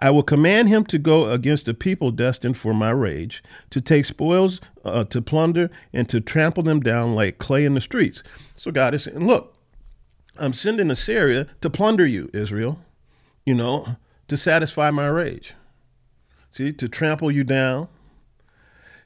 I 0.00 0.10
will 0.10 0.22
command 0.22 0.68
him 0.68 0.84
to 0.86 0.98
go 0.98 1.30
against 1.30 1.66
a 1.66 1.74
people 1.74 2.10
destined 2.12 2.56
for 2.56 2.72
my 2.72 2.90
rage, 2.90 3.42
to 3.70 3.80
take 3.80 4.04
spoils, 4.04 4.60
uh, 4.84 5.04
to 5.04 5.20
plunder, 5.20 5.70
and 5.92 6.08
to 6.08 6.20
trample 6.20 6.62
them 6.62 6.80
down 6.80 7.14
like 7.14 7.38
clay 7.38 7.64
in 7.64 7.74
the 7.74 7.80
streets. 7.80 8.22
So 8.54 8.70
God 8.70 8.94
is 8.94 9.04
saying, 9.04 9.26
Look, 9.26 9.56
I'm 10.38 10.52
sending 10.52 10.90
Assyria 10.90 11.48
to 11.60 11.70
plunder 11.70 12.06
you, 12.06 12.30
Israel, 12.32 12.78
you 13.44 13.54
know, 13.54 13.96
to 14.28 14.36
satisfy 14.36 14.90
my 14.90 15.08
rage. 15.08 15.54
See, 16.52 16.72
to 16.72 16.88
trample 16.88 17.30
you 17.30 17.42
down, 17.42 17.88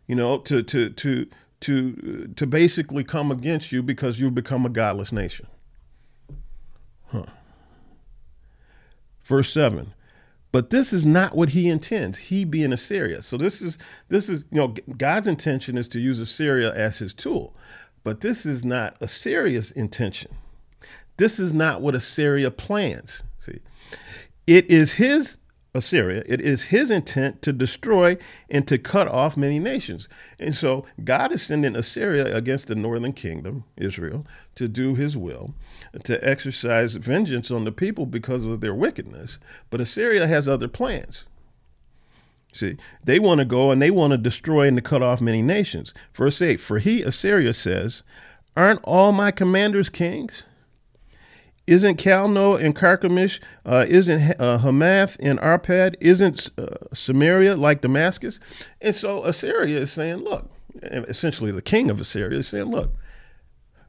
you 0.07 0.15
know, 0.15 0.39
to 0.39 0.63
to 0.63 0.91
to 0.91 1.27
to 1.61 2.33
to 2.37 2.47
basically 2.47 3.03
come 3.03 3.31
against 3.31 3.73
you 3.73 3.83
because 3.83 4.21
you've 4.21 4.35
become 4.35 4.67
a 4.67 4.71
godless 4.71 5.11
nation. 5.11 5.47
Huh. 7.07 7.27
Verse 9.25 9.53
7 9.53 9.95
But 10.53 10.69
this 10.69 10.93
is 10.93 11.05
not 11.05 11.35
what 11.35 11.51
he 11.51 11.69
intends. 11.69 12.19
He 12.19 12.45
being 12.45 12.73
Assyria. 12.73 13.23
So 13.23 13.38
this 13.38 13.62
is 13.62 13.79
this 14.11 14.29
is 14.29 14.45
you 14.53 14.59
know 14.59 14.75
God's 14.99 15.27
intention 15.27 15.79
is 15.79 15.88
to 15.88 15.99
use 15.99 16.21
Assyria 16.21 16.73
as 16.75 16.99
his 16.99 17.15
tool, 17.15 17.57
but 18.05 18.21
this 18.21 18.45
is 18.45 18.65
not 18.65 18.97
Assyria's 19.01 19.73
intention. 19.73 20.37
This 21.17 21.41
is 21.41 21.53
not 21.53 21.81
what 21.81 21.95
Assyria 21.95 22.51
plans. 22.51 23.23
See, 23.41 23.61
it 24.47 24.71
is 24.71 24.93
his 24.93 25.38
Assyria, 25.75 26.23
it 26.27 26.41
is 26.43 26.65
his 26.65 26.91
intent 26.91 27.41
to 27.43 27.53
destroy 27.53 28.19
and 28.51 28.69
to 28.69 28.77
cut 28.77 29.09
off 29.09 29.39
many 29.39 29.59
nations. 29.59 30.07
And 30.39 30.55
so 30.55 30.85
God 31.03 31.33
is 31.33 31.43
sending 31.43 31.75
Assyria 31.77 32.37
against 32.37 32.69
the 32.69 32.75
northern 32.75 33.15
kingdom, 33.15 33.65
Israel, 33.79 34.27
to 34.57 34.69
do 34.69 34.95
his 34.95 35.17
will, 35.17 35.55
to 36.05 36.23
exercise 36.29 36.97
vengeance 36.97 37.51
on 37.51 37.65
the 37.65 37.73
people 37.73 38.05
because 38.05 38.45
of 38.45 38.61
their 38.61 38.75
wickedness. 38.75 39.39
But 39.71 39.81
Assyria 39.81 40.27
has 40.27 40.47
other 40.47 40.69
plans. 40.69 41.25
See, 42.53 42.77
they 43.03 43.19
want 43.19 43.39
to 43.39 43.47
go 43.47 43.71
and 43.71 43.81
they 43.81 43.91
want 43.91 44.11
to 44.11 44.19
destroy 44.19 44.69
and 44.69 44.77
to 44.77 44.83
cut 44.83 45.03
off 45.03 45.23
many 45.23 45.41
nations. 45.41 45.95
Verse 46.13 46.43
8 46.43 46.61
For 46.61 46.81
he, 46.81 47.01
Assyria, 47.03 47.55
says, 47.55 48.03
Aren't 48.55 48.85
all 48.85 49.11
my 49.11 49.31
commanders 49.31 49.89
kings? 49.89 50.45
Isn't 51.66 51.96
Calno 51.96 52.61
and 52.61 52.75
Carchemish? 52.75 53.40
Uh, 53.64 53.87
isn't 53.88 54.40
uh, 54.40 54.59
Hamath 54.59 55.16
and 55.20 55.38
Arpad? 55.38 55.94
Isn't 56.01 56.51
uh, 56.59 56.77
Samaria 56.92 57.57
like 57.57 57.83
Damascus? 57.83 58.40
And 58.81 58.94
so 58.94 59.25
Assyria 59.25 59.79
is 59.79 59.92
saying, 59.92 60.16
look, 60.16 60.51
essentially 60.83 61.53
the 61.53 61.62
king 61.62 61.88
of 61.88 62.01
Assyria 62.01 62.38
is 62.38 62.48
saying, 62.48 62.66
look, 62.66 62.92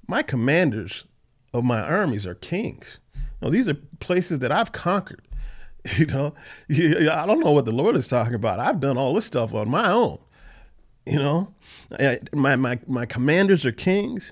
my 0.07 0.21
commanders 0.21 1.05
of 1.53 1.63
my 1.63 1.81
armies 1.81 2.27
are 2.27 2.35
kings. 2.35 2.99
Now, 3.41 3.49
these 3.49 3.67
are 3.67 3.77
places 3.99 4.39
that 4.39 4.51
I've 4.51 4.71
conquered. 4.71 5.21
You 5.97 6.05
know, 6.05 6.33
I 6.69 7.25
don't 7.25 7.41
know 7.41 7.51
what 7.51 7.65
the 7.65 7.73
Lord 7.73 7.97
is 7.97 8.07
talking 8.07 8.35
about. 8.35 8.57
I've 8.57 8.79
done 8.79 8.97
all 8.97 9.13
this 9.13 9.25
stuff 9.25 9.53
on 9.53 9.69
my 9.69 9.91
own. 9.91 10.17
You 11.05 11.19
know, 11.19 11.53
my 12.31 12.55
my 12.55 12.79
my 12.87 13.05
commanders 13.05 13.65
are 13.65 13.73
kings 13.73 14.31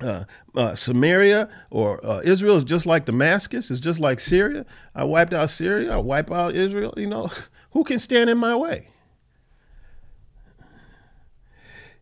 uh, 0.00 0.24
uh, 0.54 0.74
Samaria 0.74 1.48
or 1.70 2.04
uh, 2.06 2.20
Israel 2.24 2.56
is 2.56 2.64
just 2.64 2.86
like 2.86 3.06
Damascus, 3.06 3.70
is 3.70 3.80
just 3.80 4.00
like 4.00 4.20
Syria. 4.20 4.66
I 4.94 5.04
wiped 5.04 5.32
out 5.32 5.50
Syria, 5.50 5.94
I 5.94 5.98
wipe 5.98 6.30
out 6.30 6.54
Israel. 6.54 6.94
You 6.96 7.06
know, 7.06 7.30
who 7.72 7.84
can 7.84 7.98
stand 7.98 8.30
in 8.30 8.38
my 8.38 8.54
way? 8.56 8.88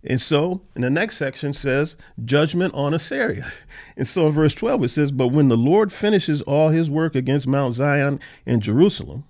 And 0.07 0.20
so, 0.20 0.61
in 0.76 0.83
the 0.83 0.90
next 0.90 1.16
section 1.16 1.54
says 1.54 1.96
judgment 2.24 2.74
on 2.74 2.92
Assyria. 2.92 3.50
And 3.96 4.09
so 4.09 4.26
in 4.26 4.33
verse 4.33 4.54
12 4.54 4.85
it 4.85 4.88
says, 4.88 5.12
But 5.12 5.28
when 5.28 5.48
the 5.48 5.57
Lord 5.57 5.92
finishes 5.92 6.42
all 6.42 6.70
his 6.70 6.90
work 6.90 7.14
against 7.14 7.46
Mount 7.46 7.76
Zion 7.76 8.18
and 8.44 8.61
Jerusalem, 8.61 9.22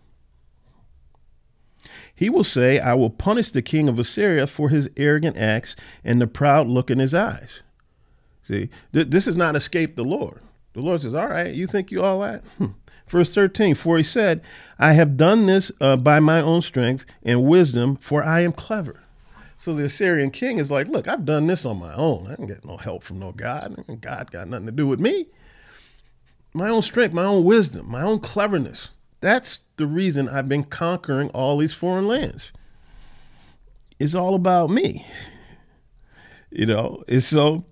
he 2.15 2.31
will 2.31 2.45
say, 2.45 2.79
I 2.79 2.95
will 2.95 3.11
punish 3.11 3.51
the 3.51 3.61
king 3.61 3.91
of 3.91 3.99
Assyria 3.99 4.47
for 4.47 4.71
his 4.71 4.89
arrogant 4.97 5.37
acts 5.37 5.77
and 6.03 6.19
the 6.19 6.27
proud 6.27 6.67
look 6.67 6.91
in 6.91 6.99
his 6.99 7.13
eyes. 7.13 7.63
See, 8.47 8.69
th- 8.93 9.09
this 9.09 9.27
is 9.27 9.37
not 9.37 9.57
escape 9.57 9.97
the 9.97 10.05
Lord. 10.05 10.41
The 10.75 10.81
Lord 10.81 11.01
says, 11.01 11.15
All 11.15 11.29
right, 11.29 11.55
you 11.55 11.67
think 11.67 11.91
you 11.91 12.03
all 12.03 12.21
that? 12.21 12.45
Hmm. 12.59 12.73
Verse 13.09 13.35
13, 13.35 13.75
for 13.75 13.97
he 13.97 14.03
said, 14.03 14.43
I 14.79 14.93
have 14.95 15.17
done 15.17 15.47
this 15.47 15.71
uh, 15.81 15.97
by 15.97 16.21
my 16.21 16.41
own 16.41 16.63
strength 16.63 17.05
and 17.23 17.45
wisdom, 17.45 17.97
for 17.97 18.25
I 18.25 18.41
am 18.41 18.53
clever. 18.53 19.01
So 19.57 19.75
the 19.75 19.85
Assyrian 19.85 20.31
king 20.31 20.59
is 20.59 20.71
like, 20.71 20.89
Look, 20.89 21.09
I've 21.09 21.25
done 21.25 21.47
this 21.47 21.65
on 21.65 21.79
my 21.79 21.95
own. 21.95 22.27
I 22.27 22.31
didn't 22.31 22.49
get 22.49 22.65
no 22.65 22.77
help 22.77 23.03
from 23.03 23.19
no 23.19 23.33
God. 23.33 23.85
God 24.01 24.31
got 24.31 24.49
nothing 24.49 24.67
to 24.67 24.73
do 24.73 24.87
with 24.87 25.01
me. 25.01 25.27
My 26.53 26.69
own 26.69 26.83
strength, 26.83 27.13
my 27.13 27.25
own 27.25 27.45
wisdom, 27.45 27.91
my 27.91 28.03
own 28.03 28.21
cleverness. 28.21 28.91
That's 29.21 29.63
the 29.77 29.87
reason 29.87 30.29
I've 30.29 30.49
been 30.49 30.65
conquering 30.65 31.31
all 31.31 31.59
these 31.59 31.73
foreign 31.73 32.07
lands. 32.07 32.53
It's 33.99 34.15
all 34.15 34.35
about 34.35 34.71
me. 34.71 35.07
You 36.51 36.67
know, 36.67 37.03
it's 37.09 37.27
so 37.27 37.65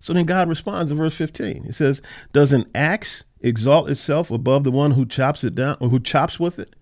so 0.00 0.12
then 0.12 0.26
God 0.26 0.48
responds 0.48 0.90
in 0.90 0.98
verse 0.98 1.14
15. 1.14 1.64
He 1.64 1.72
says, 1.72 2.02
Does 2.32 2.52
an 2.52 2.68
axe 2.74 3.24
exalt 3.40 3.90
itself 3.90 4.30
above 4.30 4.64
the 4.64 4.70
one 4.70 4.92
who 4.92 5.06
chops 5.06 5.44
it 5.44 5.54
down 5.54 5.76
or 5.80 5.88
who 5.88 6.00
chops 6.00 6.40
with 6.40 6.58
it? 6.58 6.74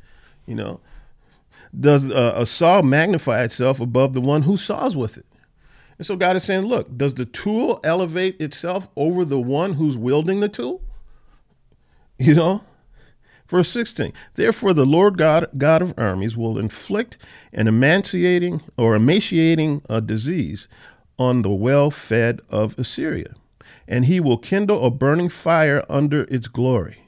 You 0.47 0.55
know, 0.55 0.81
does 1.79 2.11
a, 2.11 2.45
saw 2.47 2.83
magnify 2.83 3.43
itself 3.45 3.81
above 3.81 4.13
the 4.13 4.21
one 4.21 4.43
who 4.43 4.57
saws 4.57 4.97
with 4.97 5.17
it? 5.19 5.27
And 5.99 6.07
so 6.07 6.17
God 6.17 6.37
is 6.37 6.45
saying, 6.45 6.63
Look, 6.63 6.97
does 6.97 7.15
the 7.15 7.27
tool 7.27 7.81
elevate 7.85 8.41
itself 8.41 8.89
over 8.97 9.25
the 9.25 9.41
one 9.41 9.75
who's 9.75 9.97
wielding 9.97 10.41
the 10.41 10.49
tool? 10.49 10.83
You 12.19 12.35
know? 12.35 12.65
Verse 13.51 13.69
16, 13.71 14.13
therefore 14.37 14.73
the 14.73 14.87
Lord 14.87 15.19
God, 15.19 15.49
God 15.59 15.83
of 15.83 15.93
armies 15.99 16.37
will 16.37 16.57
inflict 16.57 17.19
an 17.53 17.67
emaciating 17.67 18.63
or 18.77 18.95
emaciating 18.95 19.83
uh, 19.89 19.99
disease 19.99 20.69
on 21.21 21.43
the 21.43 21.51
well 21.51 21.91
fed 21.91 22.41
of 22.49 22.77
Assyria, 22.79 23.35
and 23.87 24.07
he 24.07 24.19
will 24.19 24.39
kindle 24.39 24.85
a 24.85 24.91
burning 24.91 25.29
fire 25.29 25.85
under 25.89 26.23
its 26.23 26.49
glory. 26.49 27.03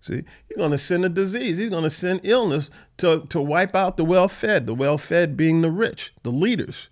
See, 0.00 0.24
he's 0.48 0.56
going 0.56 0.70
to 0.72 0.78
send 0.78 1.04
a 1.04 1.10
disease. 1.10 1.58
He's 1.58 1.68
going 1.70 1.84
to 1.84 1.90
send 1.90 2.22
illness 2.24 2.70
to, 2.96 3.26
to 3.28 3.40
wipe 3.40 3.76
out 3.76 3.98
the 3.98 4.04
well 4.04 4.26
fed, 4.26 4.66
the 4.66 4.74
well 4.74 4.96
fed 4.98 5.36
being 5.36 5.60
the 5.60 5.70
rich, 5.70 6.14
the 6.22 6.32
leaders, 6.32 6.88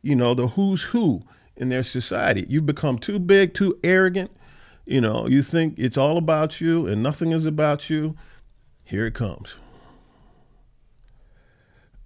you 0.00 0.14
know, 0.14 0.34
the 0.34 0.48
who's 0.48 0.84
who 0.84 1.24
in 1.56 1.68
their 1.68 1.82
society. 1.82 2.46
You've 2.48 2.64
become 2.64 2.98
too 2.98 3.18
big, 3.18 3.54
too 3.54 3.78
arrogant. 3.82 4.30
You 4.86 5.00
know, 5.00 5.26
you 5.26 5.42
think 5.42 5.74
it's 5.78 5.98
all 5.98 6.16
about 6.16 6.60
you 6.60 6.86
and 6.86 7.02
nothing 7.02 7.32
is 7.32 7.44
about 7.44 7.90
you. 7.90 8.14
Here 8.84 9.06
it 9.06 9.14
comes. 9.14 9.56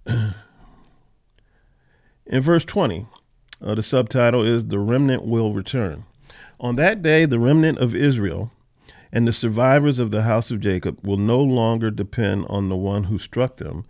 In 2.25 2.41
verse 2.41 2.65
20, 2.65 3.07
uh, 3.61 3.75
the 3.75 3.83
subtitle 3.83 4.45
is 4.45 4.65
The 4.65 4.79
Remnant 4.79 5.25
Will 5.25 5.53
Return. 5.53 6.05
On 6.59 6.75
that 6.75 7.01
day, 7.01 7.25
the 7.25 7.39
remnant 7.39 7.77
of 7.77 7.95
Israel 7.95 8.51
and 9.11 9.27
the 9.27 9.33
survivors 9.33 9.97
of 9.99 10.11
the 10.11 10.23
house 10.23 10.51
of 10.51 10.59
Jacob 10.59 10.99
will 11.03 11.17
no 11.17 11.41
longer 11.41 11.89
depend 11.89 12.45
on 12.49 12.69
the 12.69 12.75
one 12.75 13.05
who 13.05 13.17
struck 13.17 13.57
them, 13.57 13.85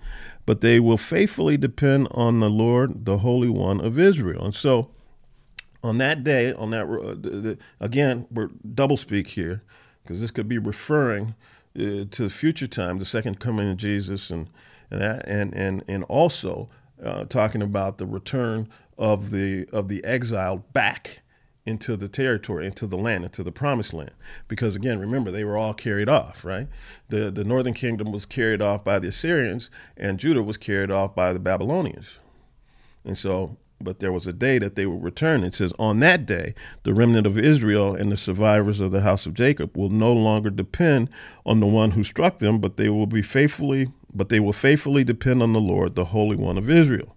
but 0.45 0.61
they 0.61 0.79
will 0.79 0.97
faithfully 0.97 1.57
depend 1.57 2.07
on 2.11 2.39
the 2.39 2.49
Lord, 2.49 3.05
the 3.05 3.19
Holy 3.19 3.49
One 3.49 3.81
of 3.81 3.99
Israel. 3.99 4.45
And 4.45 4.55
so, 4.55 4.89
on 5.83 5.97
that 5.97 6.23
day, 6.23 6.53
on 6.53 6.71
that 6.71 6.85
uh, 6.87 7.55
again, 7.79 8.27
we're 8.31 8.49
double 8.73 8.97
speak 8.97 9.27
here 9.27 9.61
because 10.03 10.21
this 10.21 10.31
could 10.31 10.47
be 10.47 10.57
referring 10.57 11.35
uh, 11.77 12.05
to 12.09 12.23
the 12.23 12.29
future 12.29 12.67
time, 12.67 12.97
the 12.97 13.05
second 13.05 13.39
coming 13.39 13.69
of 13.71 13.77
Jesus, 13.77 14.29
and 14.29 14.49
and 14.91 15.01
that, 15.01 15.27
and 15.27 15.53
and 15.53 15.83
and 15.87 16.03
also 16.05 16.69
uh, 17.03 17.25
talking 17.25 17.61
about 17.61 17.97
the 17.97 18.05
return 18.05 18.67
of 18.99 19.31
the 19.31 19.65
of 19.71 19.87
the 19.87 20.03
exiled 20.03 20.71
back 20.73 21.21
into 21.65 21.95
the 21.95 22.07
territory, 22.07 22.65
into 22.65 22.85
the 22.85 22.97
land, 22.97 23.23
into 23.23 23.43
the 23.43 23.51
promised 23.51 23.93
land. 23.93 24.11
Because 24.47 24.75
again, 24.75 24.99
remember 24.99 25.31
they 25.31 25.43
were 25.43 25.57
all 25.57 25.73
carried 25.73 26.09
off, 26.09 26.43
right? 26.43 26.67
The 27.07 27.31
the 27.31 27.45
northern 27.45 27.73
kingdom 27.73 28.11
was 28.11 28.25
carried 28.25 28.61
off 28.61 28.83
by 28.83 28.99
the 28.99 29.07
Assyrians, 29.07 29.71
and 29.97 30.19
Judah 30.19 30.43
was 30.43 30.57
carried 30.57 30.91
off 30.91 31.15
by 31.15 31.31
the 31.33 31.39
Babylonians. 31.39 32.19
And 33.05 33.17
so, 33.17 33.57
but 33.79 33.99
there 33.99 34.11
was 34.11 34.27
a 34.27 34.33
day 34.33 34.59
that 34.59 34.75
they 34.75 34.85
would 34.85 35.01
return. 35.01 35.43
It 35.45 35.55
says, 35.55 35.71
On 35.79 36.01
that 36.01 36.25
day, 36.25 36.53
the 36.83 36.93
remnant 36.93 37.25
of 37.25 37.37
Israel 37.37 37.95
and 37.95 38.11
the 38.11 38.17
survivors 38.17 38.81
of 38.81 38.91
the 38.91 39.01
house 39.01 39.25
of 39.25 39.33
Jacob 39.33 39.77
will 39.77 39.89
no 39.89 40.11
longer 40.11 40.49
depend 40.49 41.09
on 41.45 41.61
the 41.61 41.65
one 41.65 41.91
who 41.91 42.03
struck 42.03 42.39
them, 42.39 42.59
but 42.59 42.75
they 42.75 42.89
will 42.89 43.07
be 43.07 43.21
faithfully, 43.21 43.87
but 44.13 44.27
they 44.27 44.41
will 44.41 44.53
faithfully 44.53 45.05
depend 45.05 45.41
on 45.41 45.53
the 45.53 45.61
Lord, 45.61 45.95
the 45.95 46.05
Holy 46.05 46.35
One 46.35 46.57
of 46.57 46.69
Israel. 46.69 47.15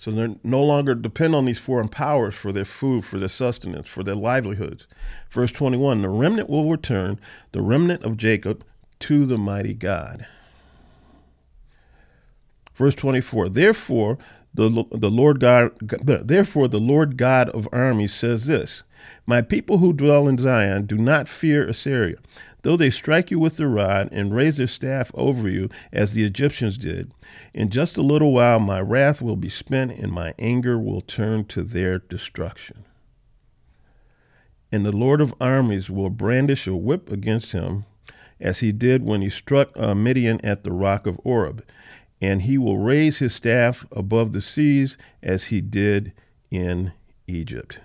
So 0.00 0.10
they're 0.10 0.34
no 0.42 0.62
longer 0.62 0.94
depend 0.94 1.34
on 1.34 1.44
these 1.44 1.58
foreign 1.58 1.90
powers 1.90 2.34
for 2.34 2.52
their 2.52 2.64
food, 2.64 3.04
for 3.04 3.18
their 3.18 3.28
sustenance, 3.28 3.86
for 3.86 4.02
their 4.02 4.14
livelihoods. 4.14 4.86
Verse 5.28 5.52
21 5.52 6.00
The 6.00 6.08
remnant 6.08 6.48
will 6.48 6.70
return, 6.70 7.20
the 7.52 7.60
remnant 7.60 8.02
of 8.02 8.16
Jacob, 8.16 8.64
to 9.00 9.26
the 9.26 9.36
mighty 9.36 9.74
God. 9.74 10.26
Verse 12.74 12.94
24 12.94 13.50
Therefore, 13.50 14.16
the, 14.54 14.86
the 14.90 15.10
Lord 15.10 15.38
God, 15.38 15.72
therefore 16.02 16.66
the 16.66 16.80
Lord 16.80 17.18
God 17.18 17.50
of 17.50 17.68
armies 17.70 18.14
says 18.14 18.46
this: 18.46 18.82
My 19.26 19.42
people 19.42 19.78
who 19.78 19.92
dwell 19.92 20.28
in 20.28 20.38
Zion 20.38 20.86
do 20.86 20.96
not 20.96 21.28
fear 21.28 21.68
Assyria, 21.68 22.16
Though 22.62 22.76
they 22.76 22.90
strike 22.90 23.30
you 23.30 23.38
with 23.38 23.56
the 23.56 23.66
rod 23.66 24.08
and 24.12 24.34
raise 24.34 24.58
their 24.58 24.66
staff 24.66 25.10
over 25.14 25.48
you, 25.48 25.70
as 25.92 26.12
the 26.12 26.24
Egyptians 26.24 26.76
did, 26.76 27.12
in 27.54 27.70
just 27.70 27.96
a 27.96 28.02
little 28.02 28.32
while 28.32 28.60
my 28.60 28.80
wrath 28.80 29.22
will 29.22 29.36
be 29.36 29.48
spent 29.48 29.92
and 29.92 30.12
my 30.12 30.34
anger 30.38 30.78
will 30.78 31.00
turn 31.00 31.46
to 31.46 31.62
their 31.62 31.98
destruction. 31.98 32.84
And 34.70 34.84
the 34.84 34.92
Lord 34.92 35.20
of 35.20 35.34
armies 35.40 35.88
will 35.90 36.10
brandish 36.10 36.66
a 36.66 36.76
whip 36.76 37.10
against 37.10 37.52
him, 37.52 37.86
as 38.38 38.60
he 38.60 38.72
did 38.72 39.04
when 39.04 39.20
he 39.20 39.30
struck 39.30 39.70
uh, 39.76 39.94
Midian 39.94 40.40
at 40.44 40.64
the 40.64 40.72
rock 40.72 41.06
of 41.06 41.20
Oreb, 41.24 41.64
and 42.22 42.42
he 42.42 42.58
will 42.58 42.78
raise 42.78 43.18
his 43.18 43.34
staff 43.34 43.86
above 43.90 44.32
the 44.32 44.40
seas, 44.40 44.96
as 45.22 45.44
he 45.44 45.60
did 45.60 46.12
in 46.50 46.92
Egypt. 47.26 47.80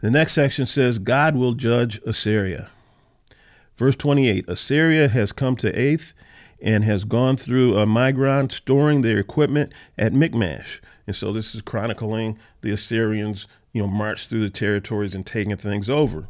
The 0.00 0.10
next 0.10 0.32
section 0.32 0.66
says, 0.66 0.98
God 0.98 1.34
will 1.34 1.54
judge 1.54 2.00
Assyria. 2.04 2.70
Verse 3.76 3.96
28 3.96 4.48
Assyria 4.48 5.08
has 5.08 5.32
come 5.32 5.56
to 5.56 5.78
Ath 5.78 6.14
and 6.60 6.84
has 6.84 7.04
gone 7.04 7.36
through 7.36 7.76
a 7.76 7.86
Migron, 7.86 8.50
storing 8.50 9.02
their 9.02 9.18
equipment 9.18 9.72
at 9.98 10.12
Michmash. 10.12 10.80
And 11.06 11.14
so 11.14 11.32
this 11.32 11.54
is 11.54 11.62
chronicling 11.62 12.38
the 12.62 12.72
Assyrians, 12.72 13.46
you 13.72 13.82
know, 13.82 13.88
march 13.88 14.26
through 14.26 14.40
the 14.40 14.50
territories 14.50 15.14
and 15.14 15.24
taking 15.24 15.56
things 15.56 15.90
over. 15.90 16.28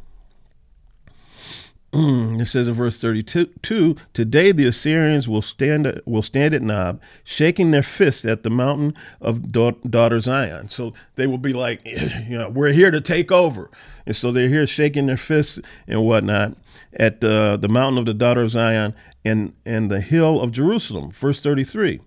Mm, 1.97 2.39
it 2.39 2.45
says 2.45 2.67
in 2.67 2.75
verse 2.75 3.01
32 3.01 3.95
today 4.13 4.51
the 4.51 4.67
assyrians 4.67 5.27
will 5.27 5.41
stand 5.41 5.99
will 6.05 6.21
stand 6.21 6.53
at 6.53 6.61
nob 6.61 7.01
shaking 7.23 7.71
their 7.71 7.81
fists 7.81 8.23
at 8.23 8.43
the 8.43 8.51
mountain 8.51 8.93
of 9.19 9.51
daughter 9.51 10.19
zion. 10.19 10.69
So 10.69 10.93
they 11.15 11.25
will 11.25 11.39
be 11.39 11.53
like 11.53 11.81
you 12.27 12.37
know 12.37 12.51
we're 12.51 12.71
here 12.71 12.91
to 12.91 13.01
take 13.01 13.31
over. 13.31 13.71
And 14.05 14.15
so 14.15 14.31
they're 14.31 14.47
here 14.47 14.67
shaking 14.67 15.07
their 15.07 15.17
fists 15.17 15.59
and 15.87 16.03
whatnot 16.05 16.55
at 16.93 17.19
the, 17.21 17.57
the 17.59 17.67
mountain 17.67 17.97
of 17.97 18.05
the 18.05 18.13
daughter 18.13 18.43
of 18.43 18.51
zion 18.51 18.93
and 19.27 19.53
and 19.65 19.91
the 19.91 20.01
hill 20.01 20.41
of 20.41 20.51
jerusalem 20.51 21.11
verse 21.11 21.41
33 21.41 21.99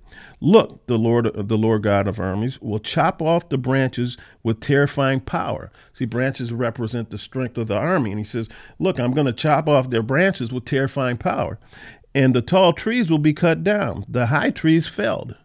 Look, 0.43 0.87
the 0.87 0.99
Lord, 0.99 1.31
the 1.35 1.59
Lord 1.59 1.83
God 1.83 2.09
of 2.09 2.19
armies, 2.19 2.61
will 2.63 2.79
chop 2.79 3.21
off 3.21 3.51
the 3.51 3.59
branches 3.59 4.17
with 4.43 4.61
terrifying 4.61 5.21
power. 5.21 5.71
See, 5.93 6.07
branches 6.07 6.51
represent 6.53 7.11
the 7.11 7.19
strength 7.19 7.59
of 7.59 7.67
the 7.67 7.77
army. 7.77 8.11
And 8.11 8.19
he 8.19 8.25
says, 8.25 8.49
Look, 8.79 8.99
I'm 8.99 9.13
going 9.13 9.27
to 9.27 9.35
chop 9.35 9.69
off 9.69 9.91
their 9.91 10.03
branches 10.03 10.51
with 10.51 10.65
terrifying 10.65 11.19
power. 11.19 11.59
And 12.15 12.35
the 12.35 12.43
tall 12.43 12.73
trees 12.73 13.11
will 13.11 13.19
be 13.19 13.35
cut 13.35 13.63
down, 13.63 14.05
the 14.09 14.27
high 14.27 14.51
trees 14.51 14.89
felled. 14.89 15.37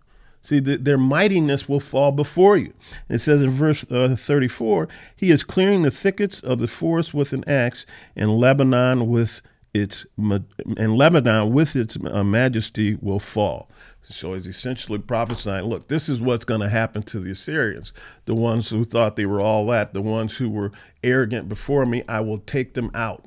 See, 0.41 0.59
the, 0.59 0.77
their 0.77 0.97
mightiness 0.97 1.67
will 1.67 1.79
fall 1.79 2.11
before 2.11 2.55
you. 2.55 2.73
It 3.09 3.19
says 3.19 3.41
in 3.41 3.49
verse 3.49 3.83
uh, 3.91 4.15
34 4.17 4.87
He 5.15 5.31
is 5.31 5.43
clearing 5.43 5.81
the 5.81 5.91
thickets 5.91 6.39
of 6.39 6.59
the 6.59 6.67
forest 6.67 7.13
with 7.13 7.33
an 7.33 7.43
axe, 7.49 7.85
and 8.15 8.37
Lebanon 8.37 9.07
with 9.09 9.41
its 9.75 10.05
and 10.17 10.95
Lebanon 10.95 11.51
with 11.51 11.75
its 11.75 11.97
uh, 12.05 12.23
majesty 12.23 12.97
will 13.01 13.19
fall. 13.19 13.69
So 14.01 14.33
he's 14.33 14.47
essentially 14.47 14.99
prophesying, 14.99 15.65
look, 15.65 15.89
this 15.89 16.07
is 16.07 16.21
what's 16.21 16.45
going 16.45 16.61
to 16.61 16.69
happen 16.69 17.03
to 17.03 17.19
the 17.19 17.31
Assyrians. 17.31 17.91
The 18.25 18.35
ones 18.35 18.69
who 18.69 18.85
thought 18.85 19.15
they 19.15 19.25
were 19.25 19.41
all 19.41 19.65
that, 19.67 19.93
the 19.93 20.01
ones 20.01 20.37
who 20.37 20.49
were 20.49 20.71
arrogant 21.03 21.49
before 21.49 21.85
me, 21.85 22.03
I 22.07 22.21
will 22.21 22.37
take 22.37 22.75
them 22.75 22.89
out. 22.93 23.25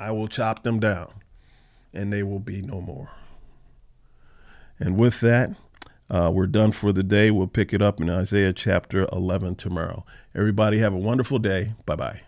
I 0.00 0.10
will 0.10 0.26
chop 0.26 0.64
them 0.64 0.80
down, 0.80 1.12
and 1.94 2.12
they 2.12 2.22
will 2.22 2.40
be 2.40 2.62
no 2.62 2.80
more. 2.80 3.10
And 4.80 4.96
with 4.98 5.20
that, 5.20 5.50
uh, 6.10 6.30
we're 6.34 6.46
done 6.46 6.72
for 6.72 6.92
the 6.92 7.02
day. 7.02 7.30
We'll 7.30 7.46
pick 7.46 7.72
it 7.72 7.82
up 7.82 8.00
in 8.00 8.10
Isaiah 8.10 8.52
chapter 8.52 9.06
11 9.12 9.54
tomorrow. 9.56 10.04
Everybody 10.34 10.78
have 10.78 10.92
a 10.92 10.98
wonderful 10.98 11.38
day. 11.38 11.74
Bye 11.84 11.96
bye. 11.96 12.22